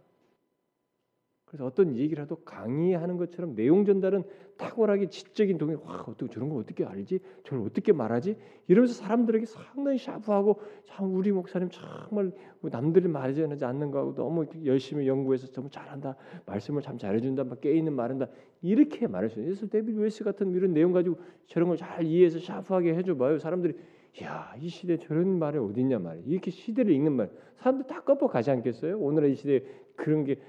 [1.49, 4.23] 그래서 어떤 얘기를 해도 강의하는 것처럼 내용 전달은
[4.59, 5.77] 탁월하게 지적인 동의.
[5.77, 7.21] 와 어떻게 저런 걸 어떻게 알지?
[7.45, 8.37] 저걸 어떻게 말하지?
[8.67, 15.47] 이러면서 사람들에게 상당히 샤프하고 참 우리 목사님 정말 남들이 말하지 않는 거하고 너무 열심히 연구해서
[15.53, 16.17] 너무 잘한다.
[16.45, 17.45] 말씀을 참 잘해준다.
[17.45, 18.27] 막 깨있는 말한다.
[18.61, 19.71] 이렇게 말할 수 있어요.
[19.71, 23.39] 데빌 웨스 같은 이런 내용 가지고 저런 걸 잘 이해해서 샤프하게 해줘봐요.
[23.39, 23.75] 사람들이
[24.23, 26.25] 야, 이 시대 저런 말이 어딨냐 말이야.
[26.27, 27.31] 이렇게 시대를 읽는 말.
[27.57, 28.99] 사람들 다 꺾어 가지 않겠어요?
[28.99, 29.63] 오늘의 이 시대에
[29.97, 30.41] 그런 게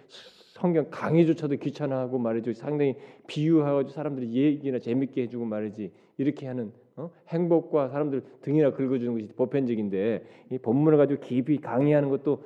[0.60, 2.54] 성경 강의조차도 귀찮아하고 말이죠.
[2.54, 2.96] 상당히
[3.28, 5.92] 비유하고 사람들이 얘기나 재밌게 해주고 말이지.
[6.18, 7.10] 이렇게 하는 어?
[7.30, 12.44] 행복과 사람들 등이나 긁어주는 것이 보편적인데 이 본문을 가지고 깊이 강의하는 것도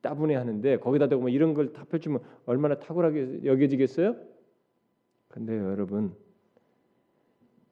[0.00, 4.16] 따분해 하는데 거기다 대고 뭐 이런 걸 다 펼치면 얼마나 탁월하게 여겨지겠어요?
[5.28, 6.14] 근데 여러분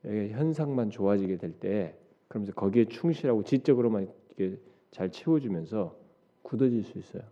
[0.05, 1.95] 현상만 좋아지게 될 때
[2.29, 4.59] 그러면서 거기에 충실하고 지적으로만 이렇게
[4.91, 5.99] 잘 채워주면서
[6.43, 7.23] 굳어질 수 있어요.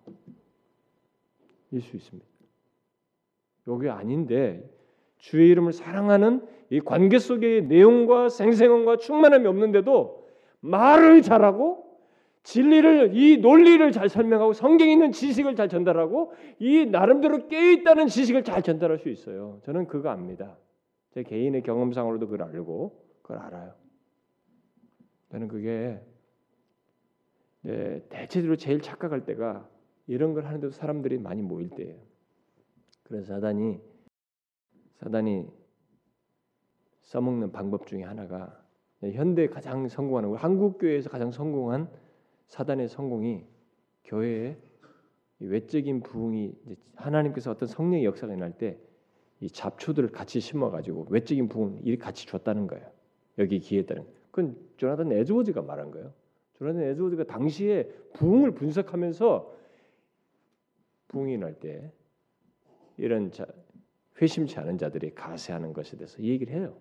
[1.71, 2.27] 일 수 있습니다.
[3.69, 4.69] 여기 아닌데
[5.19, 10.27] 주의 이름을 사랑하는 이 관계 속의 내용과 생생함과 충만함이 없는데도
[10.61, 11.87] 말을 잘하고
[12.43, 18.43] 진리를 이 논리를 잘 설명하고 성경에 있는 지식을 잘 전달하고 이 나름대로 깨 있다는 지식을
[18.43, 19.61] 잘 전달할 수 있어요.
[19.65, 20.57] 저는 그거 압니다.
[21.11, 23.75] 제 개인의 경험상으로도 그걸 알고 그걸 알아요.
[25.31, 26.01] 저는 그게
[27.63, 29.69] 네, 대체적으로 제일 착각할 때가
[30.07, 32.08] 이런 걸 하는데도 사람들이 많이 모일 때예요.
[33.09, 33.81] 그래서 사단이
[35.01, 35.47] 사단이
[37.03, 38.63] 써먹는 방법 중에 하나가
[39.01, 41.91] 현대 가장 성공하는 한국 교회에서 가장 성공한
[42.47, 43.45] 사단의 성공이
[44.05, 44.59] 교회에
[45.41, 46.53] 외적인 부흥이
[46.97, 48.79] 하나님께서 어떤 성령의 역사가 일어날 때
[49.41, 52.91] 이 잡초들을 같이 심어가지고 외적인 부흥 이 같이 줬다는 거예요.
[53.39, 56.13] 여기 기에 따른 그건 조나단 에즈워즈가 말한 거예요.
[56.55, 59.57] 조나단 에즈워즈가 당시에 부흥을 분석하면서
[61.09, 61.93] 부흥이 날 때
[62.99, 63.47] 이런 자,
[64.21, 66.77] 회심치 않은 자들이 가세하는 것에 대해서 얘기를 해요.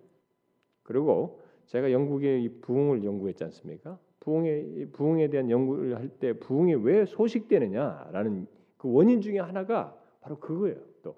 [0.83, 3.99] 그리고 제가 영국의 이 부흥을 연구했지 않습니까?
[4.19, 10.77] 부흥에 부흥에 대한 연구를 할 때 부흥이 왜 소식되느냐라는 그 원인 중에 하나가 바로 그거예요.
[11.01, 11.15] 또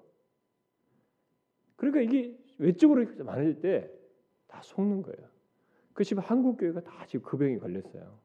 [1.76, 5.28] 그러니까 이게 외적으로 많아질 때다 속는 거예요.
[5.94, 8.18] 그 지금 한국 교회가 다 지금 그 병이 걸렸어요.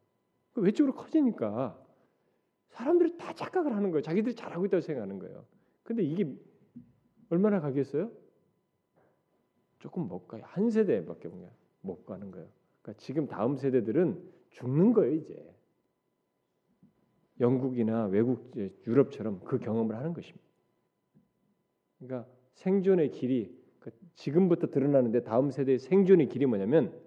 [0.53, 1.81] 그 외적으로 커지니까
[2.69, 4.01] 사람들이 다 착각을 하는 거예요.
[4.01, 5.45] 자기들이 잘하고 있다고 생각하는 거예요.
[5.83, 6.25] 근데 이게
[7.35, 8.09] 얼마나 가겠어요?
[9.79, 10.41] 조금 못 가요.
[10.45, 11.29] 한 세대밖에
[11.81, 12.47] 못 가는 거예요.
[12.81, 15.53] 그러니까 지금 다음 세대들은 죽는 거예요 이제.
[17.41, 18.51] 영국이나 외국
[18.87, 20.45] 유럽처럼 그 경험을 하는 것입니다.
[21.99, 26.97] 그러니까 생존의 길이 그 지금부터 드러나는데 다음 세대의 생존의 길이 뭐냐면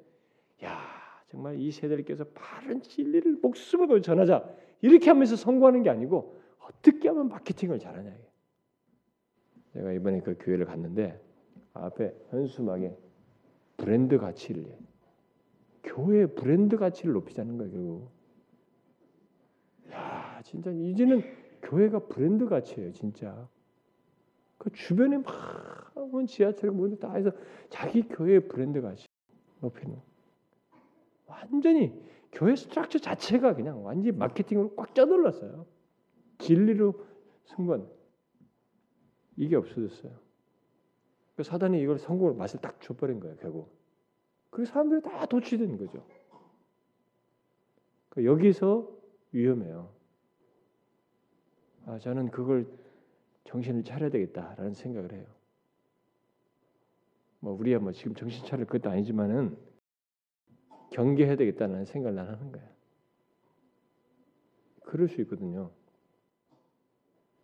[0.62, 0.78] 야
[1.28, 4.46] 정말 이 세대들께서 바른 진리를 목숨을 걸고 전하자
[4.82, 8.14] 이렇게 하면서 성공하는 게 아니고 어떻게 하면 마케팅을 잘하냐
[9.78, 11.20] 제가 이번에 그 교회를 갔는데
[11.72, 12.96] 앞에 현수막에
[13.76, 14.66] 브랜드 가치를
[15.84, 17.70] 교회 브랜드 가치를 높이자는 거예요.
[17.70, 18.10] 결국.
[19.92, 21.22] 야 진짜 이제는
[21.62, 23.48] 교회가 브랜드 가치예요, 진짜.
[24.58, 25.92] 그 주변에 막
[26.26, 27.30] 지하철 뭐다 해서
[27.68, 29.06] 자기 교회 브랜드 가치.
[29.60, 29.96] 높이는
[31.26, 31.92] 완전히
[32.32, 35.66] 교회 structure 자체가 그냥 완전히 마케팅으로 꽉 찌들었어요.
[36.38, 36.94] 진리로
[37.44, 37.97] 승부한
[39.38, 40.12] 이게 없어졌어요.
[41.36, 43.36] 그 사단이 이걸 성공을 맛을 딱 줘버린 거예요.
[43.36, 43.72] 결국.
[44.50, 46.04] 그 사람들이 다 도취된 거죠.
[48.08, 48.90] 그 여기서
[49.30, 49.92] 위험해요.
[51.86, 52.66] 아, 저는 그걸
[53.44, 55.26] 정신을 차려야 되겠다라는 생각을 해요.
[57.38, 59.56] 뭐 우리야 뭐 지금 정신 차릴 것도 아니지만은
[60.90, 62.68] 경계해야 되겠다는 생각을 난 하는 거야.
[64.82, 65.70] 그럴 수 있거든요.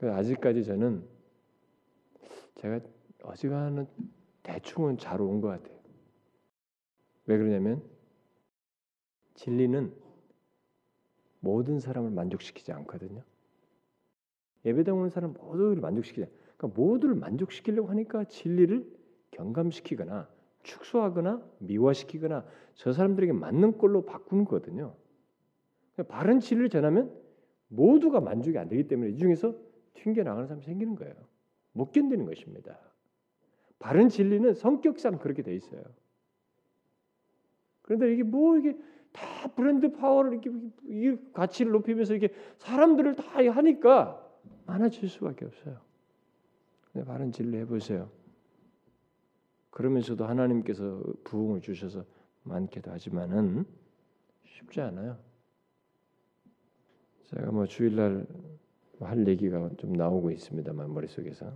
[0.01, 1.14] 아직까지 저는
[2.57, 2.81] 제가
[3.23, 3.87] 어지간한
[4.43, 5.79] 대충은 잘 온 것 같아요.
[7.27, 7.83] 왜 그러냐면
[9.35, 9.93] 진리는
[11.41, 13.23] 모든 사람을 만족시키지 않거든요.
[14.65, 16.27] 예배당 오는 사람 모두를 만족시키자.
[16.57, 18.91] 그러니까 모두를 만족시키려고 하니까 진리를
[19.33, 20.29] 경감시키거나
[20.63, 24.95] 축소하거나 미화시키거나 저 사람들에게 맞는 꼴로 바꾸는 거거든요.
[25.95, 27.15] 그러니까 바른 진리를 전하면
[27.69, 29.55] 모두가 만족이 안 되기 때문에 이 중에서
[29.95, 31.15] 튕겨 나가는 사람이 생기는 거예요.
[31.75, 32.79] 못 견디는 것입니다.
[33.79, 35.83] 바른 진리는 성격상 그렇게 돼 있어요.
[37.83, 38.79] 그런데 이게 뭐 이게
[39.13, 40.51] 다 브랜드 파워를 이렇게
[40.87, 44.21] 이 가치를 높이면서 이게 사람들을 다 하니까
[44.67, 45.81] 많아질 수밖에 없어요.
[46.93, 48.11] 근데 바른 진리 해보세요.
[49.71, 52.05] 그러면서도 하나님께서 부흥을 주셔서
[52.45, 53.67] 많게도 하지만은
[54.45, 55.19] 쉽지 않아요.
[57.25, 58.27] 제가 뭐 주일날
[59.01, 61.53] 할 얘기가 좀 나오고 있습니다만 머릿속에서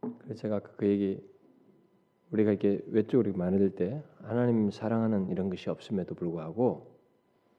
[0.00, 1.20] 그래서 제가 그 얘기
[2.30, 6.94] 우리가 이렇게 외적으로 많을 때 하나님 사랑하는 이런 것이 없음에도 불구하고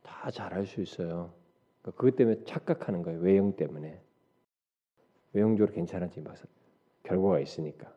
[0.04, 1.34] 다 잘할 수 있어요.
[1.82, 3.20] 그러니까 그것 때문에 착각하는 거예요.
[3.20, 4.00] 외형 때문에
[5.34, 6.36] 외형적으로 괜찮아지 막
[7.04, 7.94] 결과가 있으니까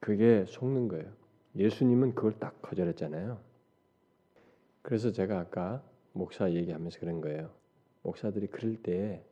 [0.00, 1.12] 그게 속는 거예요.
[1.56, 3.38] 예수님은 그걸 딱 거절했잖아요.
[4.82, 7.50] 그래서 제가 아까 목사 얘기하면서 그런 거예요.
[8.02, 9.24] 목사들이 그럴 때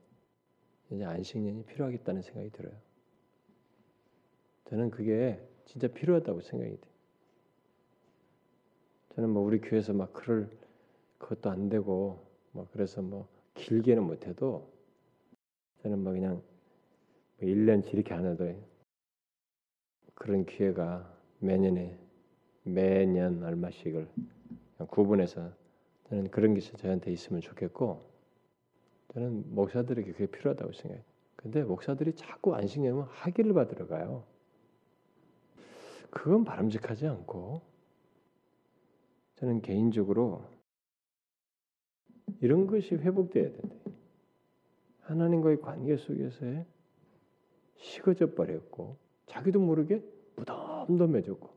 [0.90, 2.74] 이제 안식년이 필요하겠다는 생각이 들어요.
[4.66, 6.88] 저는 그게 진짜 필요하다고 생각이 돼.
[9.14, 10.48] 저는 뭐 우리 교회에서 막 그럴
[11.18, 14.70] 그것도 안 되고 뭐 그래서 뭐 길게는 못해도
[15.82, 16.42] 저는 뭐 그냥
[17.38, 18.54] 뭐 1년 이렇게 안 해도
[20.14, 21.98] 그런 기회가 매년에
[22.62, 24.08] 매년 얼마씩을
[24.88, 25.50] 구분해서
[26.08, 28.09] 저는 그런 게 저한테 있으면 좋겠고
[29.12, 31.04] 저는 목사들에게 그게 필요하다고 생각해요.
[31.36, 34.24] 근데 목사들이 자꾸 안식년은 학위를 받으러 가요.
[36.10, 37.62] 그건 바람직하지 않고
[39.36, 40.44] 저는 개인적으로
[42.40, 43.76] 이런 것이 회복돼야 된다.
[45.00, 46.66] 하나님과의 관계 속에서의
[47.76, 48.96] 식어져 버렸고
[49.26, 50.04] 자기도 모르게
[50.36, 51.48] 무덤덤해졌고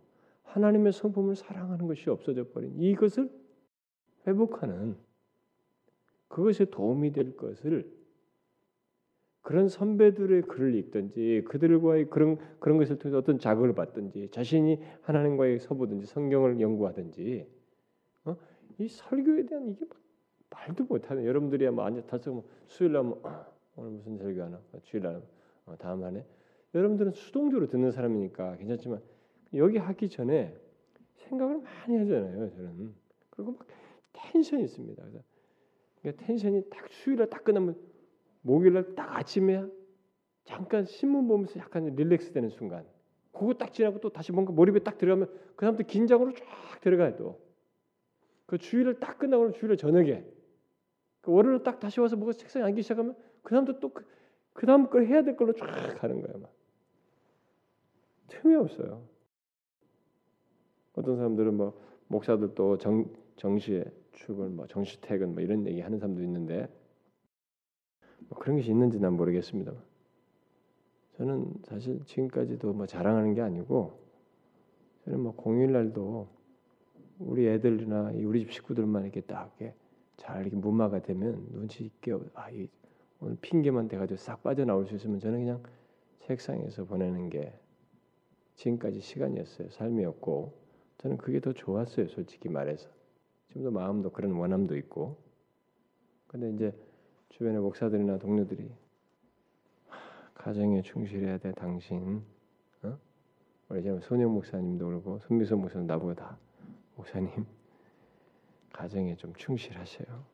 [0.43, 3.29] 하나님의 성품을 사랑하는 것이 없어져 버린 이것을
[4.25, 4.95] 회복하는
[6.33, 7.93] 그것에 도움이 될 것을
[9.43, 16.07] 그런 선배들의 글을 읽든지 그들과의 그런 그런 것을 통해서 어떤 자극을 받든지 자신이 하나님과의 서보든지
[16.07, 17.47] 성경을 연구하든지
[18.25, 18.35] 어?
[18.79, 19.85] 이 설교에 대한 이게
[20.49, 24.59] 말도 못하는 여러분들이 뭐 앉아서 뭐 수요일 날 어, 오늘 무슨 설교하나?
[24.71, 25.21] 뭐 주일 날
[25.67, 26.25] 어, 다음 한에
[26.73, 29.03] 여러분들은 수동적으로 듣는 사람이니까 괜찮지만
[29.53, 30.57] 여기 하기 전에
[31.13, 32.95] 생각을 많이 하잖아요 저는.
[33.29, 33.67] 그리고 막
[34.13, 34.99] 텐션이 있습니다.
[34.99, 35.32] 그래서
[36.03, 37.75] 그러니까 텐션이 딱 수요일에 딱 끝나면
[38.41, 39.63] 목요일날 딱 아침에
[40.43, 42.85] 잠깐 신문 보면서 약간 릴렉스 되는 순간
[43.31, 47.41] 그거 딱 지나고 또 다시 뭔가 몰입에 딱 들어가면 그 다음부터 긴장으로 쫙 들어가요 또.
[48.45, 50.23] 그 주일을 딱 끝나고 주일을 저녁에
[51.21, 54.05] 그 월요일 딱 다시 와서 뭐가 책상에 앉기 시작하면 그 다음부터 또그
[54.51, 55.65] 그 다음 걸 해야 될 걸로 쫙
[55.97, 56.53] 가는 거예요 막.
[58.27, 59.07] 틈이 없어요.
[60.95, 63.05] 어떤 사람들은 뭐 목사들도 정
[63.37, 66.67] 정시에 출근, 뭐 정시 퇴근 뭐 이런 얘기 하는 사람도 있는데
[68.29, 69.73] 뭐 그런 것이 있는지 난 모르겠습니다.
[71.17, 73.99] 저는 사실 지금까지도 뭐 자랑하는 게 아니고
[75.05, 76.27] 저는 뭐 공휴일 날도
[77.19, 79.75] 우리 애들이나 우리 집 식구들만 이렇게 딱 이렇게
[80.17, 82.67] 잘 이렇게 무마가 되면 눈치 있게 아, 이
[83.19, 85.63] 오늘 핑계만 대가지고 싹 빠져나올 수 있으면 저는 그냥
[86.21, 87.53] 책상에서 보내는 게
[88.55, 89.69] 지금까지 시간이었어요.
[89.69, 90.53] 삶이었고
[90.99, 92.07] 저는 그게 더 좋았어요.
[92.07, 92.89] 솔직히 말해서
[93.47, 95.17] 지금도 마음도 그런 원함도 있고
[96.27, 96.73] 근데 이제
[97.29, 98.71] 주변의 목사들이나 동료들이
[100.33, 102.23] 가정에 충실해야 돼 당신
[102.83, 102.97] 어?
[103.69, 106.37] 우리 지금 손영 목사님도 그러고 손미선 목사님 나보고 다
[106.95, 107.45] 목사님
[108.73, 110.25] 가정에 좀 충실하세요.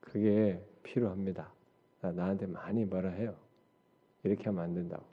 [0.00, 1.52] 그게 필요합니다.
[2.00, 3.36] 나, 나한테 많이 뭐라 해요.
[4.22, 5.04] 이렇게 하면 안 된다고.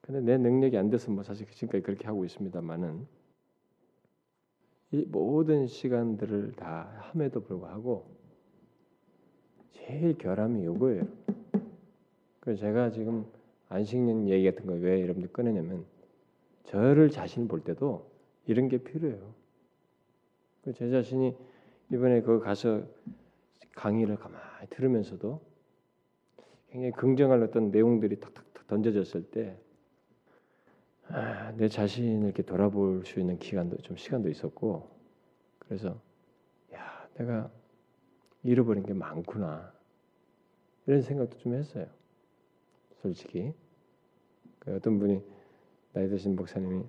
[0.00, 3.06] 근데 내 능력이 안 돼서 뭐 사실 지금까지 그렇게 하고 있습니다만은
[4.90, 8.06] 이 모든 시간들을 다 함에도 불구하고
[9.72, 11.06] 제일 결함이 요거예요.
[12.40, 13.26] 그 제가 지금
[13.68, 15.84] 안식년 얘기 같은 거 왜 여러분들 꺼내냐면
[16.64, 18.10] 저를 자신 볼 때도
[18.46, 19.34] 이런 게 필요해요.
[20.62, 21.36] 그제 자신이
[21.92, 22.82] 이번에 그 가서
[23.74, 25.40] 강의를 가만히 들으면서도
[26.70, 29.58] 굉장히 긍정할 어떤 내용들이 탁탁탁 던져졌을 때
[31.08, 34.90] 아, 내 자신을 이렇게 돌아볼 수 있는 기간도 좀 시간도 있었고
[35.58, 36.00] 그래서
[36.74, 37.50] 야 내가
[38.42, 39.72] 잃어버린 게 많구나
[40.86, 41.86] 이런 생각도 좀 했어요.
[43.02, 43.52] 솔직히
[44.58, 45.22] 그 어떤 분이
[45.92, 46.84] 나이 드신 목사님이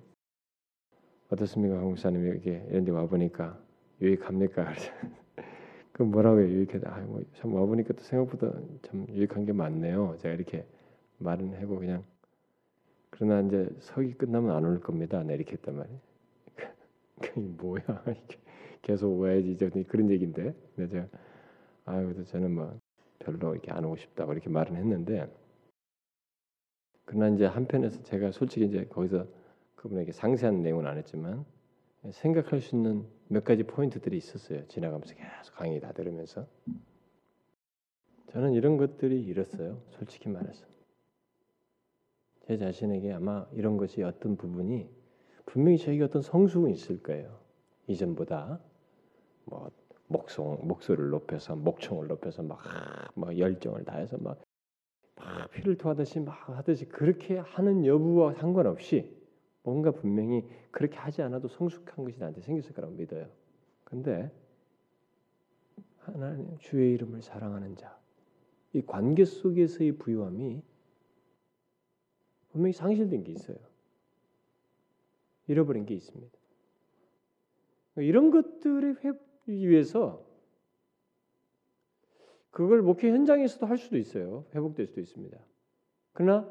[1.30, 3.58] 어떻습니까, 목사님이 이렇게 이런 데 와 보니까
[4.00, 4.72] 유익합니까?
[5.92, 6.90] 그 뭐라고 유익하다.
[6.94, 8.52] 아, 뭐참 와 보니까 또 생각보다
[8.82, 10.16] 참 유익한 게 많네요.
[10.20, 10.66] 제가 이렇게
[11.18, 12.04] 말은 하고 그냥
[13.20, 15.22] 그러나 이제 서기 끝나면 안 올 겁니다.
[15.22, 16.00] 네, 이렇게 했단 말이에요.
[17.20, 17.82] 그게 뭐야?
[18.82, 20.54] 계속 와야지 이제 그런 얘기인데.
[20.74, 21.08] 근데 제가
[21.86, 22.80] 아, 그래도 저는 뭐
[23.18, 25.30] 별로 이렇게 안 오고 싶다고 이렇게 말은 했는데
[27.04, 29.26] 그러나 이제 한편에서 제가 솔직히 이제 거기서
[29.76, 31.44] 그분에게 상세한 내용은 안 했지만
[32.12, 34.66] 생각할 수 있는 몇 가지 포인트들이 있었어요.
[34.68, 36.46] 지나가면서 계속 강의 다 들으면서
[38.32, 39.82] 저는 이런 것들이 이렇어요.
[39.90, 40.64] 솔직히 말해서
[42.50, 44.90] 제 자신에게 아마 이런 것이 어떤 부분이
[45.46, 47.38] 분명히 저에게 어떤 성숙은 있을 거예요.
[47.86, 48.58] 이전보다
[49.44, 49.70] 뭐
[50.08, 52.58] 목송 목소리를 높여서 목청을 높여서 막,
[53.14, 54.42] 막 열정을 다해서 막,
[55.14, 59.16] 막 피를 토하듯이 막 하듯이 그렇게 하는 여부와 상관없이
[59.62, 63.28] 뭔가 분명히 그렇게 하지 않아도 성숙한 것이 나한테 생겼을 거라고 믿어요.
[63.84, 64.28] 근데
[65.98, 67.96] 하나님 주의 이름을 사랑하는 자,
[68.72, 70.64] 이 관계 속에서의 부유함이
[72.50, 73.56] 분명히 상실된 게 있어요.
[75.46, 76.38] 잃어버린 게 있습니다.
[77.96, 78.96] 이런 것들을
[79.46, 80.24] 위해서
[82.50, 84.44] 그걸 목회 현장에서도 할 수도 있어요.
[84.54, 85.38] 회복될 수도 있습니다.
[86.12, 86.50] 그러나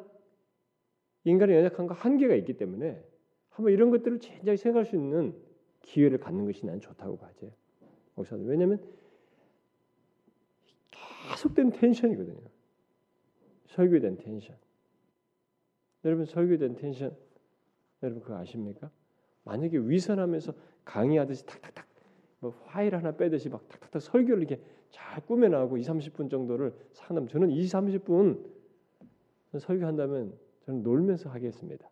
[1.26, 3.04] 인간의 연약함과 한계가 있기 때문에
[3.50, 5.36] 한번 이런 것들을 진지하게 생각할 수 있는
[5.82, 7.32] 기회를 갖는 것이 난 좋다고 봐요.
[8.16, 8.82] 목사들 왜냐하면
[11.32, 12.42] 계속된 텐션이거든요.
[13.68, 14.58] 설교에 대한 텐션.
[16.06, 17.16] 여러분 설교에 대한 텐션
[18.02, 18.90] 여러분 그거 아십니까?
[19.44, 20.54] 만약에 위선하면서
[20.86, 21.86] 강의하듯이 탁탁탁
[22.40, 27.28] 뭐 파일 하나 빼듯이 막 탁탁탁 설교를 이렇게 잘 꾸며 나오고 2, 30분 정도를 상담
[27.28, 28.46] 저는 2, 30분
[29.58, 31.90] 설교한다면 저는 놀면서 하겠습니다.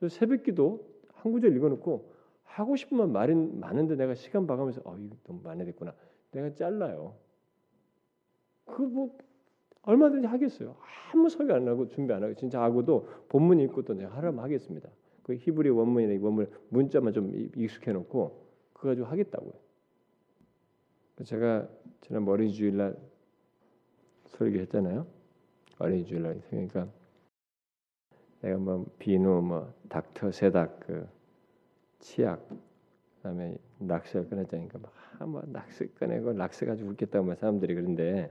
[0.00, 2.12] 저 새벽기도 한 구절 읽어놓고
[2.44, 5.94] 하고 말 말이 많은데 내가 시간 봐가면서 어 이거 너무 많이 됐구나.
[6.32, 7.16] 내가 잘라요.
[8.64, 9.16] 그 뭐
[9.88, 10.76] 얼마든지 하겠어요.
[11.14, 14.86] 아무 설교 안 하고 준비 안 하고 진짜 하고도 본문 읽고 또 내가 하라면 하겠습니다.
[15.22, 19.52] 그 히브리 원문이나 원문 문자만 좀 익숙해 놓고 그거 가지고 하겠다고요.
[21.24, 21.66] 제가
[22.02, 22.96] 지난 어린 주일날
[24.26, 25.06] 설교했잖아요.
[25.78, 26.86] 어린 주일날 그러니까
[28.42, 31.08] 내가 뭐 비누, 뭐 닥터, 세닥, 그
[31.98, 32.46] 치약,
[33.16, 34.78] 그다음에 락스를 꺼냈자니까
[35.18, 38.30] 막뭐 락스 꺼내고 락스 가지고 웃겠다고 막 사람들이 그런데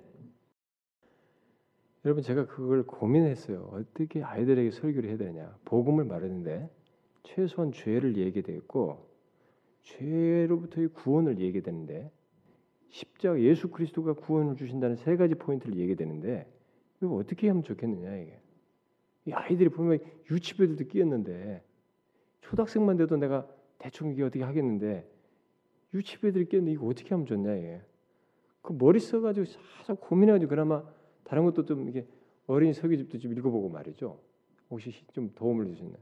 [2.08, 3.70] 여러분 제가 그걸 고민했어요.
[3.74, 5.54] 어떻게 아이들에게 설교를 해야 되냐?
[5.65, 6.70] 복음을 말하는데
[7.24, 9.06] 최소한 죄를 얘기되고
[9.84, 12.10] 죄로부터의 구원을 얘기되는데
[12.91, 16.50] 십자가 예수 그리스도가 구원을 주신다는 세 가지 포인트를 얘기되는데
[17.02, 18.39] 이거 어떻게 하면 좋겠느냐 이게.
[19.26, 20.00] 이 아이들이 보면
[20.32, 21.62] 유치부들도 끼었는데
[22.39, 23.46] 초등학생만 돼도 내가
[23.80, 25.06] 대충 이게 어떻게 하겠는데
[25.93, 27.82] 유치부들이 끼었는데 이거 어떻게 하면 좋냐 이게.
[28.62, 29.46] 그 머리 써가지고
[29.80, 30.96] 계속 고민해가지고 그나마
[31.28, 32.08] 다른 것도 좀 이게
[32.48, 34.20] 어린이 설교집도 좀 읽어보고 말이죠.
[34.70, 35.96] 혹시 좀 도움을 주시는.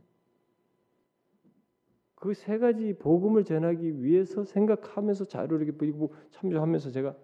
[2.16, 7.16] 그 세 가지 복음을 전하기 위해서 생각하면서 자료를 보고 참조하면서 제가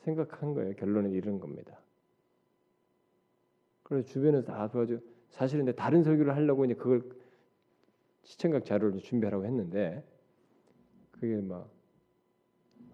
[0.00, 0.74] 생각한 거예요.
[0.76, 1.78] 결론은 이런 겁니다.
[3.82, 4.98] 그래서 주변에서 다 도와줘.
[5.30, 7.02] 사실은 근데 다른 설교를 하려고 이제 그걸
[8.22, 10.04] 시청각 자료를 준비하라고 했는데
[11.10, 11.70] 그게 막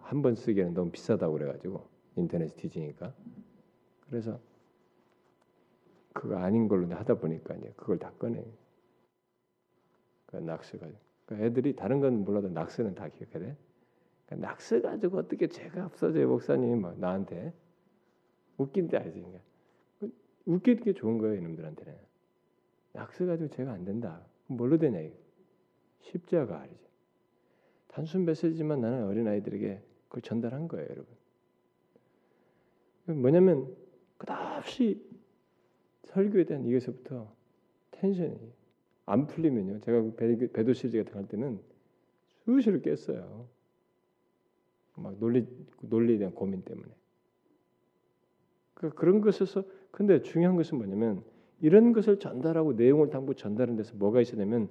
[0.00, 3.14] 한 번 쓰기에는 너무 비싸다고 그래가지고 인터넷 뒤지니까
[4.08, 4.40] 그래서
[6.12, 8.44] 그거 아닌 걸로 하다 보니까 이제 그걸 다 꺼내.
[10.26, 10.88] 그 낙스가
[11.26, 13.56] 그 애들이 다른 건 몰라도 낙스는 다 기억해.
[14.26, 17.54] 그 낙스 가지고 어떻게 죄가 없어져요 목사님 막 나한테
[18.58, 19.20] 웃긴데 알지?
[19.20, 19.40] 그러니까
[20.44, 21.94] 웃기는 게 좋은 거예요 이놈들한테는.
[22.92, 24.24] 낙스 가지고 죄가 안 된다.
[24.46, 25.14] 뭘로 되냐 이거?
[26.00, 26.88] 십자가 알지?
[27.88, 31.06] 단순 메시지만 나는 어린 아이들에게 그걸 전달한 거예요 여러분.
[33.22, 33.74] 뭐냐면
[34.18, 35.04] 끝없이
[36.04, 37.32] 설교에 대한 이것부터
[37.92, 38.38] 텐션이
[39.06, 39.80] 안 풀리면요.
[39.80, 41.60] 제가 배, 배도 시리즈 같은 거할 때는
[42.44, 43.48] 수시로 깼어요.
[44.96, 45.46] 막 논리
[45.80, 46.88] 논리에 대한 고민 때문에.
[48.74, 51.24] 그 그런 것에서 근데 중요한 것은 뭐냐면
[51.60, 54.68] 이런 것을 전달하고 내용을 담고 전달하는 데서 뭐가 있어냐면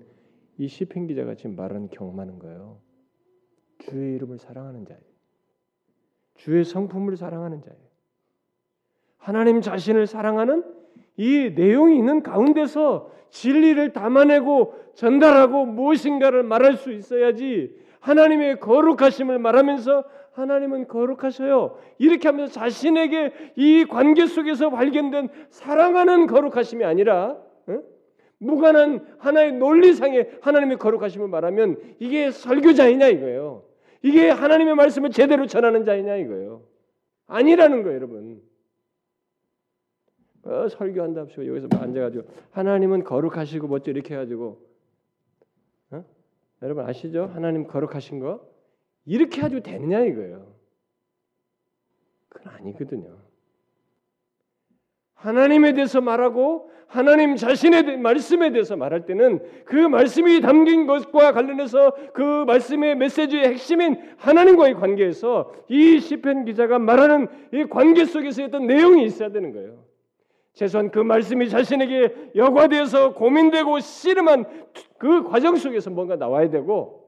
[0.58, 2.80] 이 시편 기자가 지금 말하는 경험하는 거예요.
[3.80, 5.02] 주의 이름을 사랑하는 자예요.
[6.36, 7.87] 주의 성품을 사랑하는 자예요.
[9.28, 10.63] 하나님 자신을 사랑하는
[11.17, 20.88] 이 내용이 있는 가운데서 진리를 담아내고 전달하고 무엇인가를 말할 수 있어야지 하나님의 거룩하심을 말하면서 하나님은
[20.88, 21.78] 거룩하셔요.
[21.97, 27.36] 이렇게 하면서 자신에게 이 관계 속에서 발견된 사랑하는 거룩하심이 아니라
[27.67, 27.80] 어?
[28.38, 33.65] 무관한 하나의 논리상의 하나님의 거룩하심을 말하면 이게 설교자이냐 이거예요.
[34.03, 36.61] 이게 하나님의 말씀을 제대로 전하는 자이냐 이거예요.
[37.28, 38.47] 아니라는 거예요, 여러분.
[40.48, 44.66] 어, 설교한답시고 여기서 앉아가지고 하나님은 거룩하시고 뭐죠 이렇게 해가지고
[45.91, 46.06] 어?
[46.62, 47.30] 여러분 아시죠?
[47.34, 48.48] 하나님 거룩하신 거
[49.06, 50.56] 이렇게 해가지고 되느냐 이거예요.
[52.30, 53.18] 그건 아니거든요.
[55.16, 62.45] 하나님에 대해서 말하고 하나님 자신의 말씀에 대해서 말할 때는 그 말씀이 담긴 것과 관련해서 그
[62.45, 69.30] 말씀의 메시지의 핵심인 하나님과의 관계에서 이 시편 기자가 말하는 이 관계 속에서 어떤 내용이 있어야
[69.30, 69.87] 되는 거예요.
[70.58, 74.45] 최소한 그 말씀이 자신에게 여과되어서 고민되고 씨름한
[74.97, 77.08] 그 과정 속에서 뭔가 나와야 되고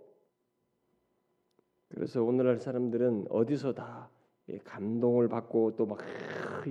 [1.87, 4.09] 그래서 오늘날 사람들은 어디서 다
[4.63, 5.97] 감동을 받고 또 막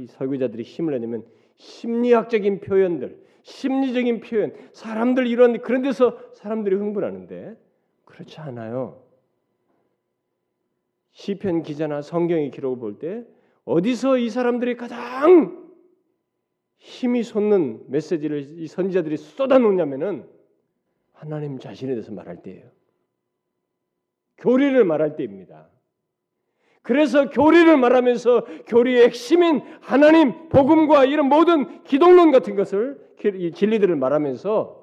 [0.09, 1.25] 설교자들이 힘을 내냐면
[1.57, 7.57] 심리학적인 표현들, 심리적인 표현, 사람들 이런 그런 데서 사람들이 흥분하는데
[8.05, 9.03] 그렇지 않아요.
[11.11, 13.25] 시편 기자나 성경의 기록을 볼 때
[13.65, 15.68] 어디서 이 사람들이 가장
[16.79, 20.27] 힘이 솟는 메시지를 이 선지자들이 쏟아놓냐면은
[21.13, 22.71] 하나님 자신에 대해서 말할 때예요.
[24.39, 25.69] 교리를 말할 때입니다.
[26.83, 32.99] 그래서 교리를 말하면서 교리의 핵심인 하나님 복음과 이런 모든 기독론 같은 것을
[33.35, 34.79] 이 진리들을 말하면서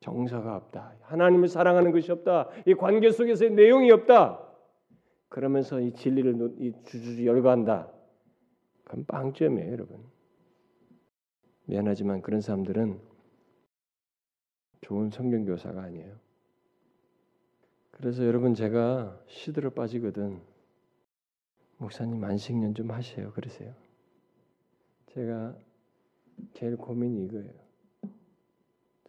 [0.00, 0.92] 정서가 없다.
[1.02, 2.48] 하나님을 사랑하는 것이 없다.
[2.66, 4.42] 이 관계 속에서의 내용이 없다.
[5.28, 7.90] 그러면서 이 진리를 이 주주주 열거한다.
[8.84, 10.15] 그건 빵점이에요, 여러분.
[11.66, 13.00] 미안하지만 그런 사람들은
[14.80, 16.16] 좋은 성경 교사가 아니에요.
[17.90, 20.40] 그래서 여러분 제가 시들어 빠지거든.
[21.78, 23.32] 목사님 안식년 좀 하세요.
[23.32, 23.74] 그러세요.
[25.06, 25.56] 제가
[26.52, 27.52] 제일 고민이 이거예요.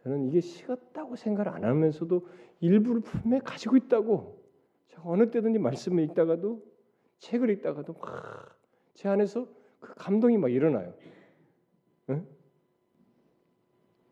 [0.02, 2.26] 저는 이게 식었다고 생각을 안 하면서도
[2.60, 4.42] 일부를 분명히 가지고 있다고.
[4.88, 6.64] 제가 어느 때든지 말씀을 읽다가도
[7.18, 7.94] 책을 읽다가도
[8.94, 9.46] 제 안에서
[9.80, 10.94] 그 감동이 막 일어나요.
[12.10, 12.26] 응?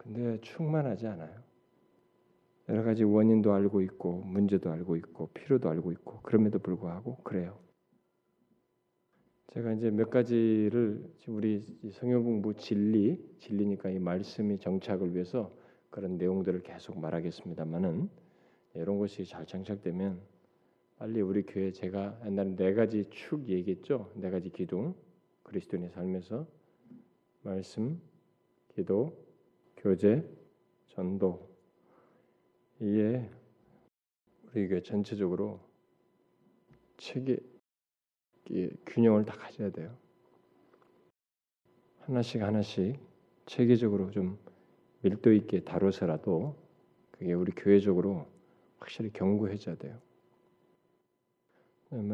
[0.07, 1.43] 근데 충만하지 않아요.
[2.69, 7.59] 여러 가지 원인도 알고 있고 문제도 알고 있고 필요도 알고 있고 그럼에도 불구하고 그래요.
[9.53, 15.53] 제가 이제 몇 가지를 우리 성경 공부 진리 진리니까 이 말씀이 정착을 위해서
[15.91, 18.09] 그런 내용들을 계속 말하겠습니다만은
[18.75, 20.21] 이런 것이 잘 정착되면
[20.99, 24.13] 빨리 우리 교회 제가 옛날에 네 가지 축 얘기했죠.
[24.15, 24.95] 네 가지 기둥
[25.43, 26.47] 그리스도인의 삶에서
[27.43, 28.01] 말씀,
[28.69, 29.26] 기도,
[29.87, 30.29] 교제,
[30.89, 31.49] 전도
[32.81, 33.31] 이에
[34.43, 35.61] 우리 교회 전체적으로
[36.97, 37.39] 체계
[38.85, 39.97] 균형을 다 가져야 돼요.
[42.01, 42.99] 하나씩 하나씩
[43.47, 44.37] 체계적으로 좀
[45.03, 46.57] 밀도 있게 다뤄서라도
[47.13, 48.27] 그게 우리 교회적으로
[48.81, 50.03] 확실히 견고해져야 돼요.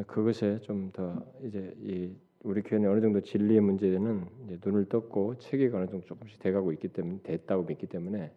[0.07, 2.15] 그것에 좀 더 이제 이
[2.45, 4.27] 우리 교회는 어느 정도 진리의 문제는
[4.65, 8.33] 눈을 떴고 체계가 어느 정도 조금씩 돼가고 있기 때문에 됐다고 믿기 때문에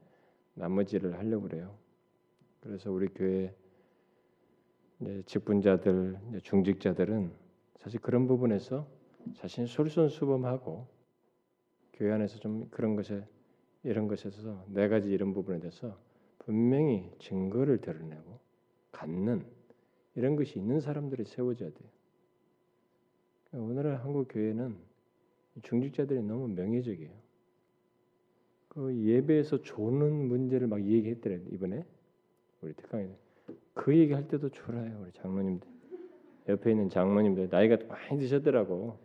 [0.53, 1.75] 나머지를 하려고 그래요.
[2.59, 3.53] 그래서 우리 교회
[5.25, 7.31] 직분자들, 중직자들은
[7.77, 8.87] 사실 그런 부분에서
[9.35, 10.87] 자신이 솔선수범하고
[11.93, 13.25] 교회 안에서 좀 그런 것에
[13.83, 15.97] 이런 것에서 네 가지 이런 부분에 대해서
[16.39, 18.39] 분명히 증거를 드러내고
[18.91, 19.45] 갖는
[20.13, 21.94] 이런 것이 있는 사람들이 세워져야 돼요.
[23.57, 24.75] 오늘날 한국 교회는
[25.61, 27.11] 중직자들이 너무 명예적이에요.
[28.69, 31.85] 그 예배에서 조는 문제를 막 얘기했더래 이번에
[32.61, 33.09] 우리 특강에
[33.73, 35.67] 그 얘기할 때도 졸아요 우리 장로님들
[36.49, 38.97] 옆에 있는 장로님들 나이가 많이 드셨더라고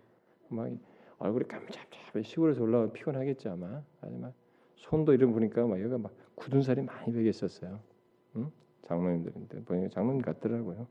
[0.49, 0.71] 막
[1.19, 4.33] 얼굴이 깜짝깜짝 시골에서 올라와 피곤하겠지 아마 하지만
[4.75, 7.79] 손도 이런 보니까 막 여기가 막 굳은 살이 많이 배게 있었어요.
[8.37, 8.51] 응?
[8.83, 10.89] 장로님들인데 보니까 장로님 같더라고요.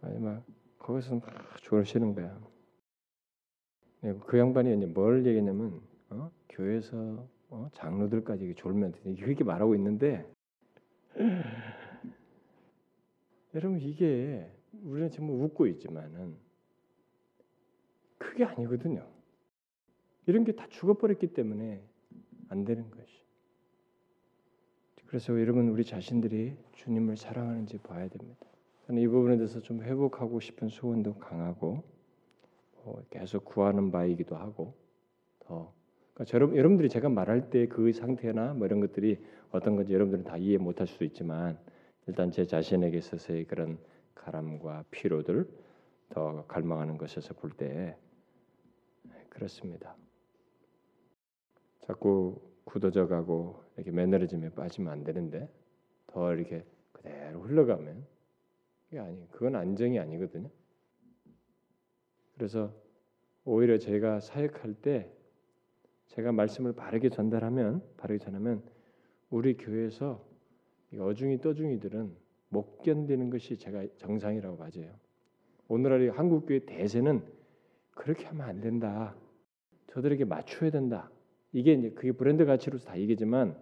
[0.00, 0.42] 아니면
[0.88, 1.22] 거기서 막
[1.60, 2.40] 졸으시는 거야.
[4.00, 6.30] 네, 그 양반이 이제 뭘 얘기했냐면 어?
[6.48, 7.68] 교회에서 어?
[7.74, 10.26] 장로들까지 졸면 이렇게 말하고 있는데
[13.54, 14.50] 여러분 이게
[14.82, 16.36] 우리는 전부 웃고 있지만은
[18.16, 19.06] 그게 아니거든요.
[20.26, 21.82] 이런 게 다 죽어버렸기 때문에
[22.48, 23.22] 안 되는 것이.
[25.06, 28.46] 그래서 여러분 우리 자신들이 주님을 사랑하는지 봐야 됩니다.
[28.88, 31.82] 저는 이 부분에 대해서 좀 회복하고 싶은 소원도 강하고
[32.76, 34.72] 어, 계속 구하는 바이기도 하고
[35.40, 35.74] 더
[36.14, 40.38] 그러니까 여러분, 여러분들이 제가 말할 때 그 상태나 뭐 이런 것들이 어떤 건지 여러분들은 다
[40.38, 41.58] 이해 못할 수도 있지만
[42.06, 43.78] 일단 제 자신에게 있어서의 그런
[44.14, 45.46] 가람과 피로들
[46.08, 47.94] 더 갈망하는 것에서 볼 때
[49.28, 49.94] 그렇습니다.
[51.86, 55.48] 자꾸 굳어져 가고 이렇게 매너리즘에 빠지면 안 되는데
[56.06, 58.17] 더 이렇게 그대로 흘러가면
[58.88, 60.48] 이게 아니 그건 안정이 아니거든요.
[62.34, 62.72] 그래서
[63.44, 65.10] 오히려 제가 사역할 때
[66.08, 68.62] 제가 말씀을 바르게 전달하면 바르게 전하면
[69.30, 70.24] 우리 교회에서
[70.98, 72.16] 어중이 떠중이들은
[72.48, 74.94] 못 견디는 것이 제가 정상이라고 맞아요.
[75.68, 77.22] 오늘날 한국 교회 대세는
[77.90, 79.14] 그렇게 하면 안 된다.
[79.88, 81.10] 저들에게 맞춰야 된다.
[81.52, 83.58] 이게 이제 그게 브랜드 가치로서 다 얘기지만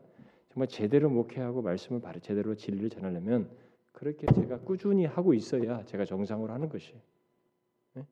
[0.50, 3.50] 정말 제대로 목회하고 말씀을 바로 제대로 진리를 전하려면
[3.96, 6.92] 그렇게 제가 꾸준히 하고 있어야 제가 정상으로 하는 것이.
[7.94, 8.06] 네?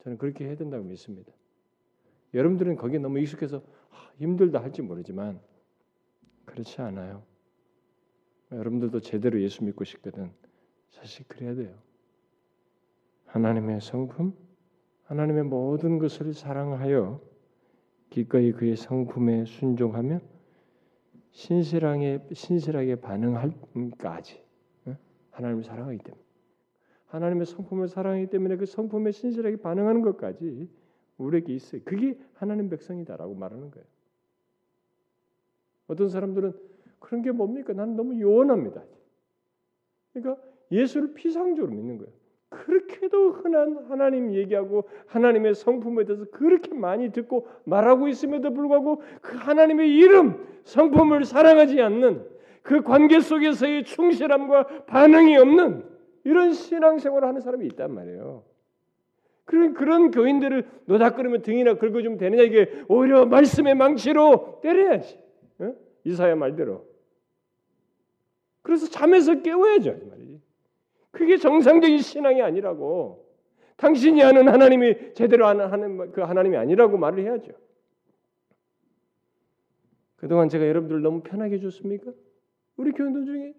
[0.00, 1.32] 저는 그렇게 해야 된다고 믿습니다.
[2.34, 3.62] 여러분들은 거기에 너무 익숙해서
[4.18, 5.40] 힘들다 할지 모르지만
[6.46, 7.22] 그렇지 않아요.
[8.50, 10.32] 여러분들도 제대로 예수 믿고 싶거든.
[10.90, 11.78] 사실 그래야 돼요.
[13.26, 14.36] 하나님의 성품,
[15.04, 17.20] 하나님의 모든 것을 사랑하여
[18.10, 20.18] 기꺼이 그의 성품에 순종하며
[21.30, 24.45] 신실하게 신실하게 반응할까지
[25.36, 26.22] 하나님을 사랑하기 때문에
[27.06, 30.68] 하나님의 성품을 사랑하기 때문에 그 성품에 신실하게 반응하는 것까지
[31.18, 31.80] 우리에게 있어요.
[31.84, 33.86] 그게 하나님 백성이다라고 말하는 거예요.
[35.88, 36.52] 어떤 사람들은
[36.98, 37.72] 그런 게 뭡니까?
[37.72, 38.82] 나는 너무 요원합니다.
[40.12, 42.12] 그러니까 예수를 피상적으로 믿는 거예요.
[42.48, 49.94] 그렇게도 흔한 하나님 얘기하고 하나님의 성품에 대해서 그렇게 많이 듣고 말하고 있음에도 불구하고 그 하나님의
[49.94, 52.35] 이름, 성품을 사랑하지 않는
[52.66, 55.84] 그 관계 속에서의 충실함과 반응이 없는
[56.24, 58.42] 이런 신앙생활을 하는 사람이 있단 말이에요.
[59.44, 65.16] 그런 그런 교인들을 노닥거리면 등이나 긁어주면 되느냐 이게 오히려 말씀의 망치로 때려야지.
[65.60, 65.74] 어?
[66.02, 66.84] 이사야 말대로.
[68.62, 70.40] 그래서 잠에서 깨워야죠 말이지.
[71.12, 73.24] 그게 정상적인 신앙이 아니라고.
[73.76, 77.52] 당신이 아는 하나님이 제대로 하는 그 하나님이 아니라고 말을 해야죠.
[80.16, 82.10] 그동안 제가 여러분들 너무 편하게 줬습니까?
[82.76, 83.54] 우리 교인들 중에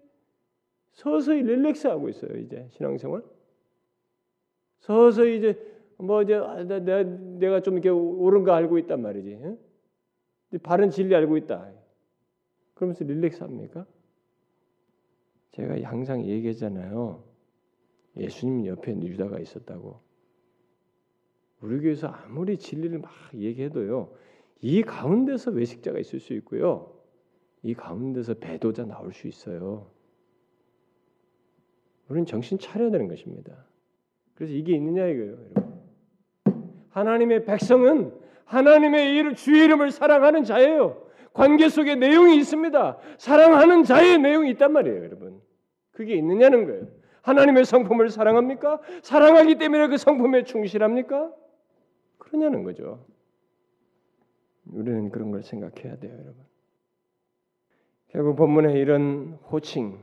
[0.92, 3.22] 서서히 릴렉스 하고 있어요 이제 신앙생활.
[4.80, 5.58] 서서히 이제
[5.96, 9.40] 뭐 이제 아, 내가 내가 좀 이렇게 옳은 거 알고 있단 말이지.
[10.62, 11.72] 바른 진리 알고 있다.
[12.74, 13.86] 그러면서 릴렉스 합니까?
[15.52, 17.24] 제가 항상 얘기했잖아요.
[18.16, 20.00] 예수님 옆에 유다가 있었다고.
[21.60, 24.12] 우리 교회에서 아무리 진리를 막 얘기해도요.
[24.60, 26.97] 이 가운데서 외식자가 있을 수 있고요.
[27.62, 29.90] 이 가운데서 배도자 나올 수 있어요.
[32.08, 33.66] 우리는 정신 차려야 되는 것입니다.
[34.34, 35.78] 그래서 이게 있느냐 이거예요, 여러분.
[36.90, 38.12] 하나님의 백성은
[38.44, 41.06] 하나님의 이름, 주의 이름을 사랑하는 자예요.
[41.34, 42.98] 관계 속에 내용이 있습니다.
[43.18, 45.40] 사랑하는 자의 내용이 있단 말이에요, 여러분.
[45.92, 46.88] 그게 있느냐는 거예요.
[47.22, 48.80] 하나님의 성품을 사랑합니까?
[49.02, 51.30] 사랑하기 때문에 그 성품에 충실합니까?
[52.16, 53.04] 그러냐는 거죠.
[54.66, 56.47] 우리는 그런 걸 생각해야 돼요, 여러분.
[58.08, 60.02] 결국 본문의 이런 호칭,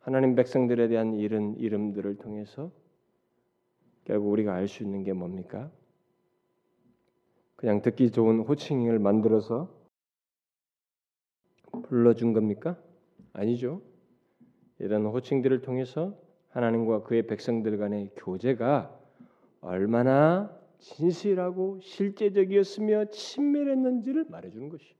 [0.00, 2.70] 하나님 백성들에 대한 이런 이름들을 통해서
[4.04, 5.70] 결국 우리가 알 수 있는 게 뭡니까?
[7.56, 9.68] 그냥 듣기 좋은 호칭을 만들어서
[11.84, 12.78] 불러준 겁니까?
[13.32, 13.82] 아니죠.
[14.78, 16.16] 이런 호칭들을 통해서
[16.50, 18.98] 하나님과 그의 백성들 간의 교제가
[19.60, 24.94] 얼마나 진실하고 실제적이었으며 친밀했는지를 말해주는 것이.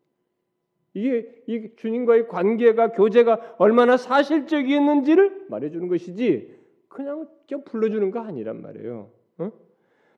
[0.94, 6.56] 이게 이 주님과의 관계가 교제가 얼마나 사실적이었는지를 말해주는 것이지
[6.88, 7.26] 그냥
[7.64, 9.10] 불러주는 거 아니란 말이에요.
[9.38, 9.52] 어?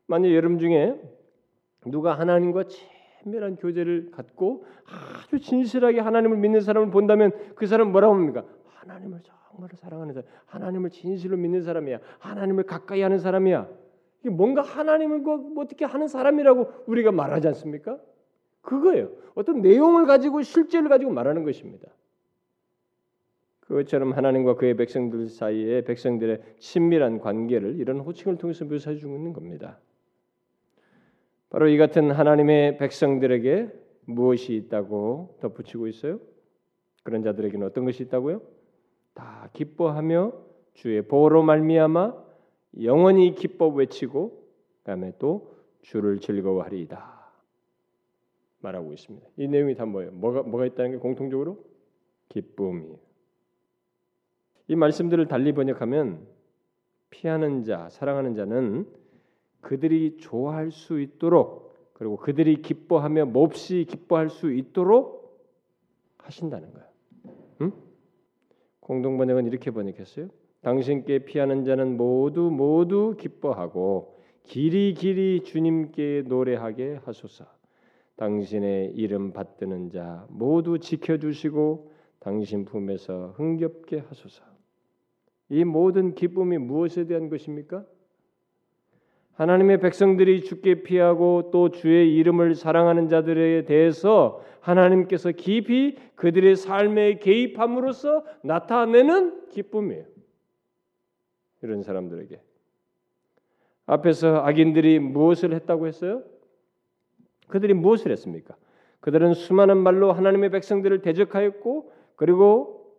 [0.07, 1.01] 만약 여러분 중에
[1.87, 2.65] 누가 하나님과
[3.25, 8.45] 친밀한 교제를 갖고 아주 진실하게 하나님을 믿는 사람을 본다면 그 사람 뭐라고 합니까?
[8.75, 12.01] 하나님을 정말 사랑하는 사람, 하나님을 진실로 믿는 사람이야.
[12.19, 13.69] 하나님을 가까이 하는 사람이야.
[14.21, 17.99] 이게 뭔가 하나님을 뭐 어떻게 하는 사람이라고 우리가 말하지 않습니까?
[18.67, 19.11] 그거예요.
[19.35, 21.89] 어떤 내용을 가지고 실제를 가지고 말하는 것입니다.
[23.61, 29.79] 그것처럼 하나님과 그의 백성들 사이에 백성들의 친밀한 관계를 이런 호칭을 통해서 묘사해 주고 있는 겁니다.
[31.49, 33.73] 바로 이 같은 하나님의 백성들에게
[34.05, 36.21] 무엇이 있다고 덧붙이고 있어요?
[37.03, 38.41] 그런 자들에게는 어떤 것이 있다고요?
[39.15, 40.33] 다 기뻐하며
[40.75, 42.15] 주의 보호로 말미암아
[42.83, 44.45] 영원히 기뻐 외치고
[44.79, 47.16] 그다음에 또 주를 즐거워하리이다.
[48.67, 49.27] 말하고 있습니다.
[49.37, 50.11] 이 내용이 다 뭐예요?
[50.13, 51.65] 뭐가 뭐가 있다는 게 공통적으로
[52.29, 52.99] 기쁨이에요.
[54.69, 56.27] 이 말씀들을 달리 번역하면
[57.11, 58.87] 피하는 자, 사랑하는 자는
[59.61, 65.47] 그들이 좋아할 수 있도록 그리고 그들이 기뻐하며 몹시 기뻐할 수 있도록
[66.19, 66.89] 하신다는 거예요.
[67.63, 67.73] 응?
[68.81, 70.29] 공동 번역은 이렇게 번역했어요.
[70.63, 77.56] 당신께 피하는 자는 모두 모두 기뻐하고 길이 길이 주님께 노래하게 하소서.
[78.17, 84.45] 당신의 이름 받드는 자 모두 지켜주시고 당신 품에서 흥겹게 하소서.
[85.49, 87.85] 이 모든 기쁨이 무엇에 대한 것입니까?
[89.35, 98.25] 하나님의 백성들이 주께 피하고 또 주의 이름을 사랑하는 자들에 대해서 하나님께서 깊이 그들의 삶에 개입함으로써
[98.43, 100.07] 나타내는 기쁨이에요.
[101.63, 102.41] 이런 사람들에게
[103.85, 106.23] 앞에서 악인들이 무엇을 했다고 했어요?
[107.49, 108.57] 그들이 무엇을 했습니까?
[109.01, 112.97] 그들은 수많은 말로 하나님의 백성들을 대적하였고 그리고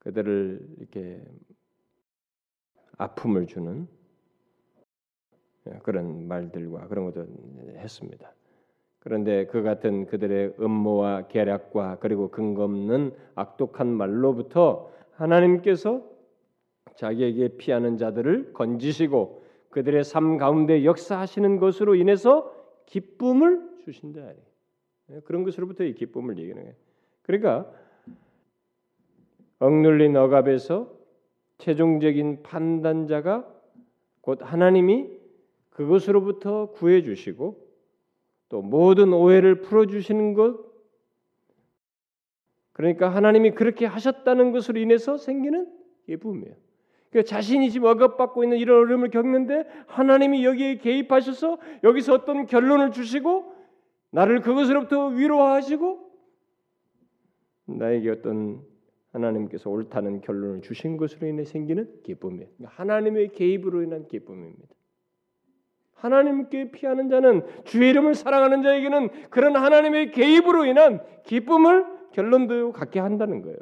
[0.00, 1.22] 그들을 이렇게
[2.98, 3.86] 아픔을 주는
[5.82, 7.26] 그런 말들과 그런 것도
[7.76, 8.32] 했습니다.
[8.98, 16.02] 그런데 그 같은 그들의 음모와 계략과 그리고 근거 없는 악독한 말로부터 하나님께서
[16.96, 22.61] 자기에게 피하는 자들을 건지시고 그들의 삶 가운데 역사하시는 것으로 인해서
[22.92, 24.32] 기쁨을 주신다.
[25.24, 26.76] 그런 것으로부터 이 기쁨을 얘기하는 거예요.
[27.22, 27.72] 그러니까
[29.58, 30.92] 억눌린 억압에서
[31.56, 33.50] 최종적인 판단자가
[34.20, 35.08] 곧 하나님이
[35.70, 37.66] 그것으로부터 구해 주시고
[38.50, 40.60] 또 모든 오해를 풀어 주시는 것
[42.74, 45.66] 그러니까 하나님이 그렇게 하셨다는 것으로 인해서 생기는
[46.04, 46.54] 기쁨이에요.
[47.12, 53.52] 그 자신이 지금 억압받고 있는 이런 어려움을 겪는데 하나님이 여기에 개입하셔서 여기서 어떤 결론을 주시고
[54.10, 56.10] 나를 그것으로부터 위로하시고
[57.66, 58.62] 나에게 어떤
[59.12, 62.48] 하나님께서 옳다는 결론을 주신 것으로 인해 생기는 기쁨이에요.
[62.64, 64.74] 하나님의 개입으로 인한 기쁨입니다.
[65.94, 73.42] 하나님께 피하는 자는 주의 이름을 사랑하는 자에게는 그런 하나님의 개입으로 인한 기쁨을 결론도 갖게 한다는
[73.42, 73.58] 거예요.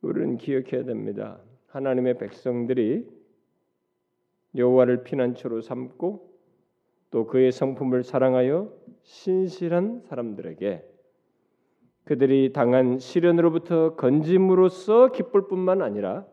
[0.00, 1.38] 우리는 기억해야 됩니다.
[1.76, 3.06] 하나님의 백성들이
[4.56, 6.26] 여호와를 피난처로 삼고
[7.10, 8.72] 또 그의 성품을 사랑하여
[9.02, 10.82] 신실한 사람들에게
[12.04, 16.24] 그들이 당한 시련으로부터 건짐으로써 기쁠 뿐만 아니라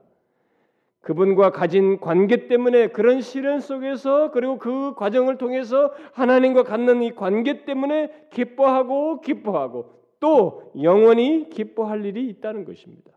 [1.02, 7.66] 그분과 가진 관계 때문에 그런 시련 속에서 그리고 그 과정을 통해서 하나님과 갖는 이 관계
[7.66, 9.92] 때문에 기뻐하고 기뻐하고
[10.22, 13.12] 또 영원히 기뻐할 일이 있다는 것입니다.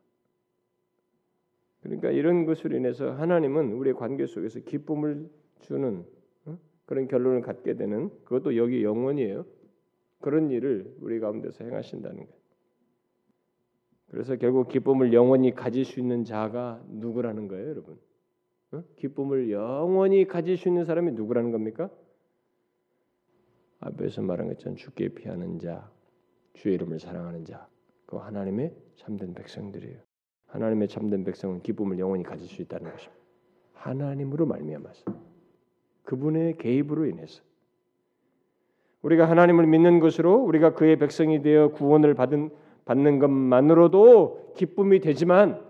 [1.87, 5.31] 그러니까 이런 것으로 인해서 하나님은 우리의 관계 속에서 기쁨을
[5.61, 6.05] 주는
[6.47, 6.59] 어?
[6.85, 9.47] 그런 결론을 갖게 되는 그것도 여기 영원이에요.
[10.21, 12.47] 그런 일을 우리 가운데서 행하신다는 거예요.
[14.11, 17.99] 그래서 결국 기쁨을 영원히 가질 수 있는 자가 누구라는 거예요, 여러분?
[18.73, 18.83] 어?
[18.97, 21.91] 기쁨을 영원히 가질 수 있는 사람이 누구라는 겁니까?
[23.79, 25.91] 앞에서 말한 것처럼 주께 피하는 자,
[26.55, 27.69] 주의 이름을 사랑하는 자,
[28.07, 30.06] 그 하나님의 참된 백성들이에요.
[30.47, 33.17] 하나님의 참된 백성은 기쁨을 영원히 가질 수 있다는 것입니다.
[33.75, 35.05] 하나님으로 말미암아서
[36.05, 37.43] 그분의 개입으로 인해서
[39.03, 42.51] 우리가 하나님을 믿는 것으로 우리가 그의 백성이 되어 구원을 받은
[42.85, 45.61] 받는 것만으로도 기쁨이 되지만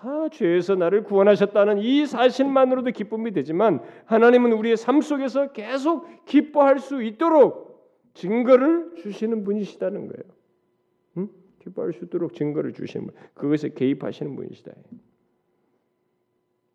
[0.00, 7.02] 아, 죄에서 나를 구원하셨다는 이 사실만으로도 기쁨이 되지만 하나님은 우리의 삶 속에서 계속 기뻐할 수
[7.02, 7.64] 있도록
[8.12, 11.28] 증거를 주시는 분이시다는 거예요.
[11.74, 14.72] 기뻐할 수 있도록 증거를 주시는 분, 그것에 개입하시는 분이시다.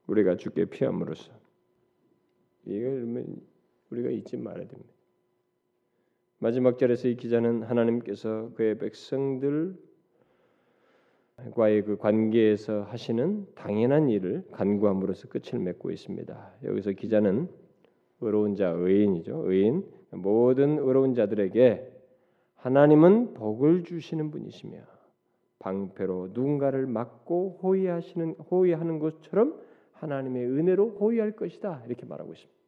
[0.07, 1.31] 우리가 주께 피함으로써
[2.65, 3.25] 이걸
[3.89, 4.93] 우리가 잊지 말아야 됩니다.
[6.39, 9.77] 마지막 절에서 이 기자는 하나님께서 그의 백성들과의
[11.85, 16.53] 그 관계에서 하시는 당연한 일을 간구함으로써 끝을 맺고 있습니다.
[16.63, 17.49] 여기서 기자는
[18.21, 19.43] 의로운 자 의인이죠.
[19.51, 21.88] 의인 모든 의로운 자들에게
[22.59, 24.79] 하나님은 복을 주시는 분이시며
[25.59, 29.59] 방패로 누군가를 막고 호위하시는 호위하는 것처럼
[29.93, 32.59] 하나님의 은혜로 호위할 것이다 이렇게 말하고 있습니다.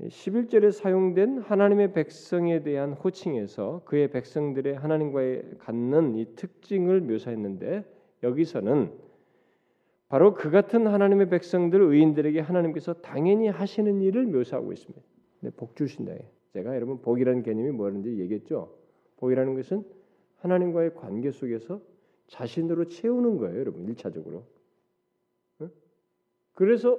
[0.00, 7.84] 11절에 사용된 하나님의 백성에 대한 호칭에서 그의 백성들의 하나님과의 갖는 이 특징을 묘사했는데
[8.22, 8.92] 여기서는
[10.08, 15.04] 바로 그 같은 하나님의 백성들 의인들에게 하나님께서 당연히 하시는 일을 묘사하고 있습니다.
[15.56, 16.12] 복 주신다.
[16.52, 18.74] 제가 여러분 복이라는 개념이 뭐는지 얘기했죠.
[19.18, 19.84] 복이라는 것은
[20.38, 21.80] 하나님과의 관계 속에서
[22.28, 23.84] 자신으로 채우는 거예요, 여러분.
[23.88, 24.44] 일차적으로.
[26.54, 26.98] 그래서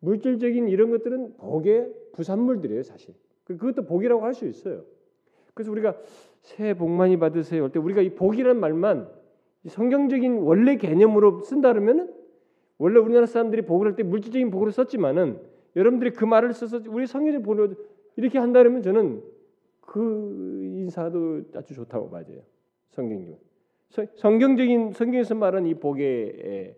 [0.00, 3.14] 물질적인 이런 것들은 복의 부산물들이에요, 사실.
[3.44, 4.84] 그, 그것도 복이라고 할 수 있어요.
[5.54, 5.96] 그래서 우리가
[6.40, 9.08] 새해 복 많이 받으세요 할 때 우리가 이 복이라는 말만
[9.66, 12.12] 성경적인 원래 개념으로 쓴다 그러면은
[12.78, 15.40] 원래 우리나라 사람들이 복을 할 때 물질적인 복으로 썼지만은
[15.76, 17.68] 여러분들이 그 말을 써서 우리 성경에 보려
[18.16, 19.22] 이렇게 한다 그러면 저는
[19.80, 22.24] 그 인사도 아주 좋다고 봐요.
[22.90, 23.36] 성경님.
[24.16, 26.74] 성경적인 성경에서 말한 이 복의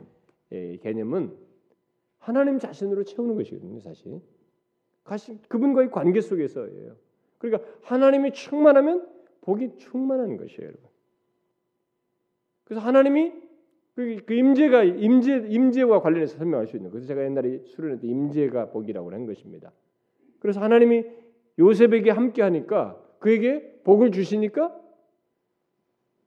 [0.82, 1.36] 개념은
[2.18, 4.20] 하나님 자신으로 채우는 것이거든요, 사실.
[5.48, 6.96] 그분과의 관계 속에서예요.
[7.38, 9.08] 그러니까 하나님이 충만하면
[9.42, 10.90] 복이 충만한 것이에요, 여러분.
[12.64, 13.32] 그래서 하나님이
[13.94, 16.90] 그, 그 임재가 임재 임재와 관련해서 설명할 수 있는.
[16.90, 19.72] 그래서 제가 옛날에 수련회 때 임재가 복이라고 한 것입니다.
[20.38, 21.04] 그래서 하나님이
[21.58, 24.74] 요셉에게 함께 하니까 그에게 복을 주시니까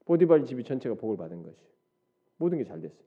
[0.06, 1.58] 보디발 집이 전체가 복을 받은 것이
[2.38, 3.04] 모든 게 잘 됐어요.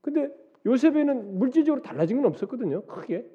[0.00, 0.30] 근데
[0.64, 2.82] 요셉에는 물질적으로 달라진 건 없었거든요.
[2.86, 3.28] 크게.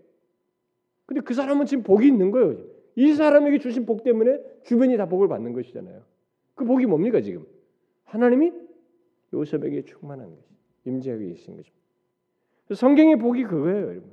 [1.06, 2.58] 근데 그 사람은 지금 복이 있는 거예요.
[2.96, 6.04] 이 사람에게 주신 복 때문에 주변이 다 복을 받는 것이잖아요.
[6.56, 7.46] 그 복이 뭡니까 지금?
[8.06, 8.54] 하나님이
[9.34, 10.48] 요셉에게 충만한 것이
[10.86, 11.84] 임재하게 계신 것입니다.
[12.74, 14.12] 성경의 복이 그거예요, 여러분.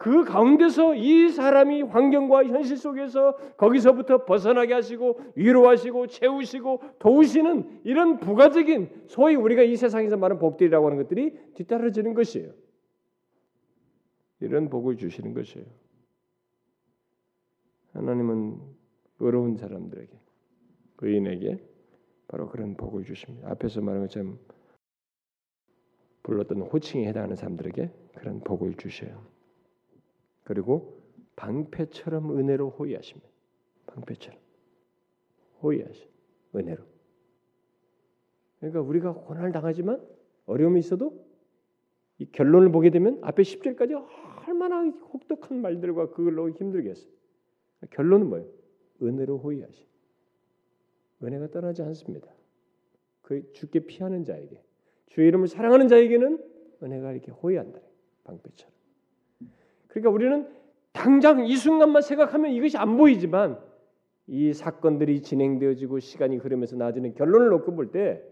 [0.00, 9.08] 그 가운데서 이 사람이 환경과 현실 속에서 거기서부터 벗어나게 하시고 위로하시고 채우시고 도우시는 이런 부가적인
[9.08, 12.50] 소위 우리가 이 세상에서 말하는 복들이라고 하는 것들이 뒤따라지는 것이에요.
[14.40, 15.66] 이런 복을 주시는 것이에요.
[17.92, 18.58] 하나님은
[19.20, 20.18] 어려운 사람들에게
[21.02, 21.62] 의인에게
[22.26, 23.50] 바로 그런 복을 주십니다.
[23.50, 24.38] 앞에서 말한 것처럼
[26.22, 29.39] 불렀던 호칭에 해당하는 사람들에게 그런 복을 주셔요.
[30.44, 31.00] 그리고
[31.36, 33.28] 방패처럼 은혜로 호위하십니다.
[33.86, 34.38] 방패처럼
[35.62, 36.08] 호위하시
[36.54, 36.82] 은혜로.
[38.58, 40.06] 그러니까 우리가 고난을 당하지만
[40.46, 41.24] 어려움이 있어도
[42.18, 43.94] 이 결론을 보게 되면 앞에 10절까지
[44.46, 47.10] 얼마나 혹독한 말들과 그걸로 힘들겠어요.
[47.90, 48.46] 결론은 뭐예요?
[49.02, 49.86] 은혜로 호위하시.
[51.22, 52.28] 은혜가 떠나지 않습니다.
[53.22, 54.62] 그 주께 피하는 자에게
[55.06, 56.44] 주의 이름을 사랑하는 자에게는
[56.82, 57.80] 은혜가 이렇게 호위한다.
[58.24, 58.79] 방패처럼.
[59.90, 60.48] 그러니까 우리는
[60.92, 63.58] 당장 이 순간만 생각하면 이것이 안 보이지만
[64.26, 68.22] 이 사건들이 진행되어지고 시간이 흐르면서 나중에 결론을 놓고 볼 때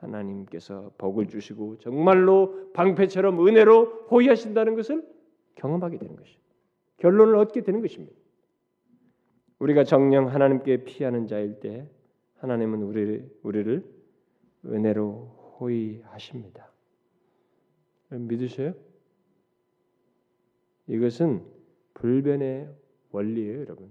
[0.00, 5.04] 하나님께서 복을 주시고 정말로 방패처럼 은혜로 호위하신다는 것을
[5.56, 6.40] 경험하게 되는 것이죠.
[6.98, 8.14] 결론을 얻게 되는 것입니다.
[9.58, 11.88] 우리가 정령 하나님께 피하는 자일 때
[12.36, 13.84] 하나님은 우리를, 우리를
[14.66, 16.70] 은혜로 호위하십니다.
[18.10, 18.74] 믿으세요?
[20.88, 21.44] 이것은
[21.94, 22.68] 불변의
[23.10, 23.90] 원리예요, 여러분.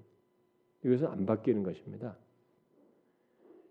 [0.84, 2.18] 이것은 안 바뀌는 것입니다.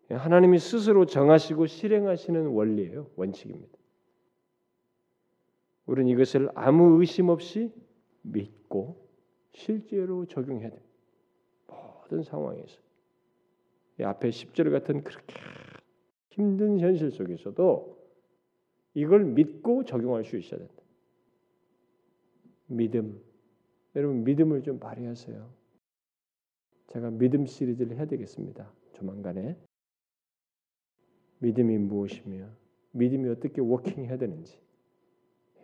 [0.08, 3.76] 하나님이 스스로 정하시고 실행하시는 원리예요, 원칙입니다.
[5.86, 7.72] 우리는 이것을 아무 의심 없이
[8.22, 9.08] 믿고
[9.52, 10.88] 실제로 적용해야 됩니다.
[11.66, 12.80] 모든 상황에서.
[13.98, 15.34] 이 앞에 10절 같은 그렇게
[16.30, 17.96] 힘든 현실 속에서도
[18.94, 20.75] 이걸 믿고 적용할 수 있어야 된다.
[22.66, 23.20] 믿음.
[23.94, 25.50] 여러분 믿음을 좀 발휘하세요.
[26.88, 28.70] 제가 믿음 시리즈를 해야 되겠습니다.
[28.92, 29.56] 조만간에.
[31.38, 32.48] 믿음이 무엇이며
[32.92, 34.58] 믿음이 어떻게 워킹해야 되는지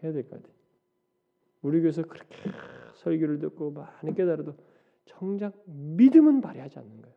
[0.03, 0.53] 해야 될 것 같아요.
[1.63, 2.37] 우리 교회에서 그렇게
[2.97, 4.55] 설교를 듣고 많이 깨달아도
[5.07, 7.17] 정작 믿음은 발휘하지 않는 거예요.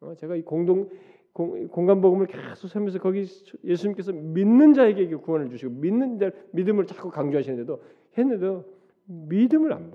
[0.00, 0.90] 어, 제가 이 공동
[1.32, 3.24] 공, 공간 복음을 계속 설면서 거기
[3.64, 7.82] 예수님께서 믿는 자에게 구원을 주시고 믿는 자 믿음을 자꾸 강조하시는데도
[8.18, 8.64] 했는데도
[9.06, 9.90] 믿음을 안.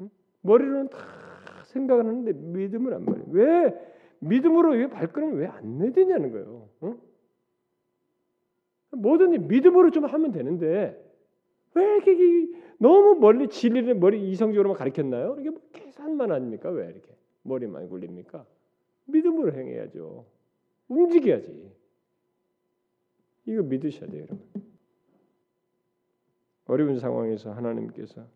[0.00, 0.10] 응?
[0.42, 0.98] 머리로는 다
[1.66, 3.32] 생각을 하는데 믿음을 안 발휘해요.
[3.32, 6.68] 왜 믿음으로 왜 발걸음을 왜 안 내디냐는 거예요.
[6.84, 6.98] 응?
[8.92, 11.00] 뭐든지 믿음으로 좀 하면 되는데
[11.74, 15.36] 왜 이렇게 너무 멀리 진리를 머리 이성적으로만 가르쳤나요?
[15.40, 16.70] 이게 뭐 계산만 아닙니까?
[16.70, 17.08] 왜 이렇게
[17.42, 18.46] 머리만 굴립니까?
[19.06, 20.24] 믿음으로 행해야죠.
[20.88, 21.72] 움직여야지.
[23.46, 24.73] 이거 믿으셔야 돼요, 여러분.
[26.66, 28.26] 어려운 상황에서 하나님께서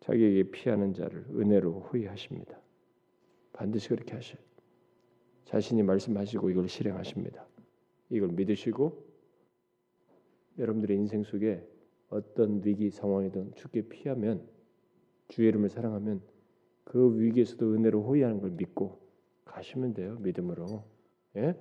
[0.00, 2.58] 자기에게 피하는 자를 은혜로 후회하십니다.
[3.52, 4.40] 반드시 그렇게 하셔요.
[5.44, 7.46] 자신이 말씀하시고 이걸 실행하십니다.
[8.08, 9.10] 이걸 믿으시고
[10.58, 11.66] 여러분들의 인생 속에
[12.08, 14.48] 어떤 위기 상황이든 죽게 피하면
[15.28, 16.22] 주의 이름을 사랑하면
[16.84, 19.00] 그 위기에서도 은혜로 호위하는 걸 믿고
[19.44, 20.16] 가시면 돼요.
[20.20, 20.84] 믿음으로.
[21.36, 21.54] 예?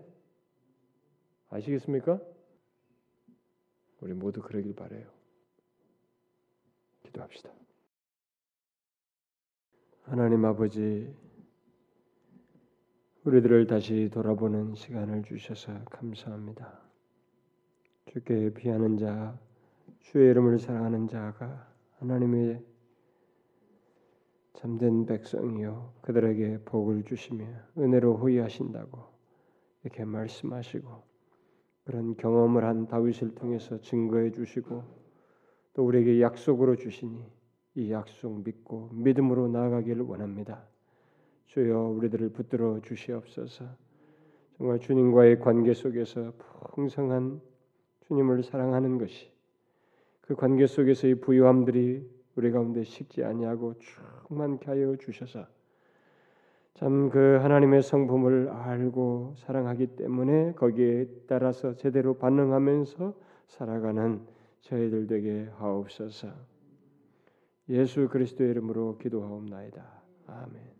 [1.49, 2.21] 아시겠습니까?
[4.01, 5.07] 우리 모두 그러길 바래요.
[7.03, 7.49] 기도합시다.
[10.03, 11.13] 하나님 아버지
[13.23, 16.81] 우리들을 다시 돌아보는 시간을 주셔서 감사합니다.
[18.05, 19.37] 주께 비하는 자,
[19.99, 22.65] 주의 이름을 사랑하는 자가 하나님의
[24.53, 27.45] 참된 백성이요 그들에게 복을 주시며
[27.77, 29.05] 은혜로 호위하신다고
[29.83, 31.08] 이렇게 말씀하시고
[31.89, 34.83] 그런 경험을 한 다윗을 통해서 증거해 주시고
[35.73, 37.25] 또 우리에게 약속으로 주시니
[37.73, 40.67] 이 약속 믿고 믿음으로 나아가기를 원합니다.
[41.47, 43.65] 주여 우리들을 붙들어 주시옵소서.
[44.55, 46.31] 정말 주님과의 관계 속에서
[46.75, 47.41] 풍성한
[48.01, 49.31] 주님을 사랑하는 것이
[50.21, 53.73] 그 관계 속에서의 부유함들이 우리 가운데 식지 아니하고
[54.27, 55.47] 충만케 하여 주셔서
[56.79, 63.13] 참 그 하나님의 성품을 알고 사랑하기 때문에 거기에 따라서 제대로 반응하면서
[63.47, 64.25] 살아가는
[64.61, 66.29] 저희들 되게 하옵소서.
[67.67, 69.83] 예수 그리스도의 이름으로 기도하옵나이다.
[70.27, 70.78] 아멘.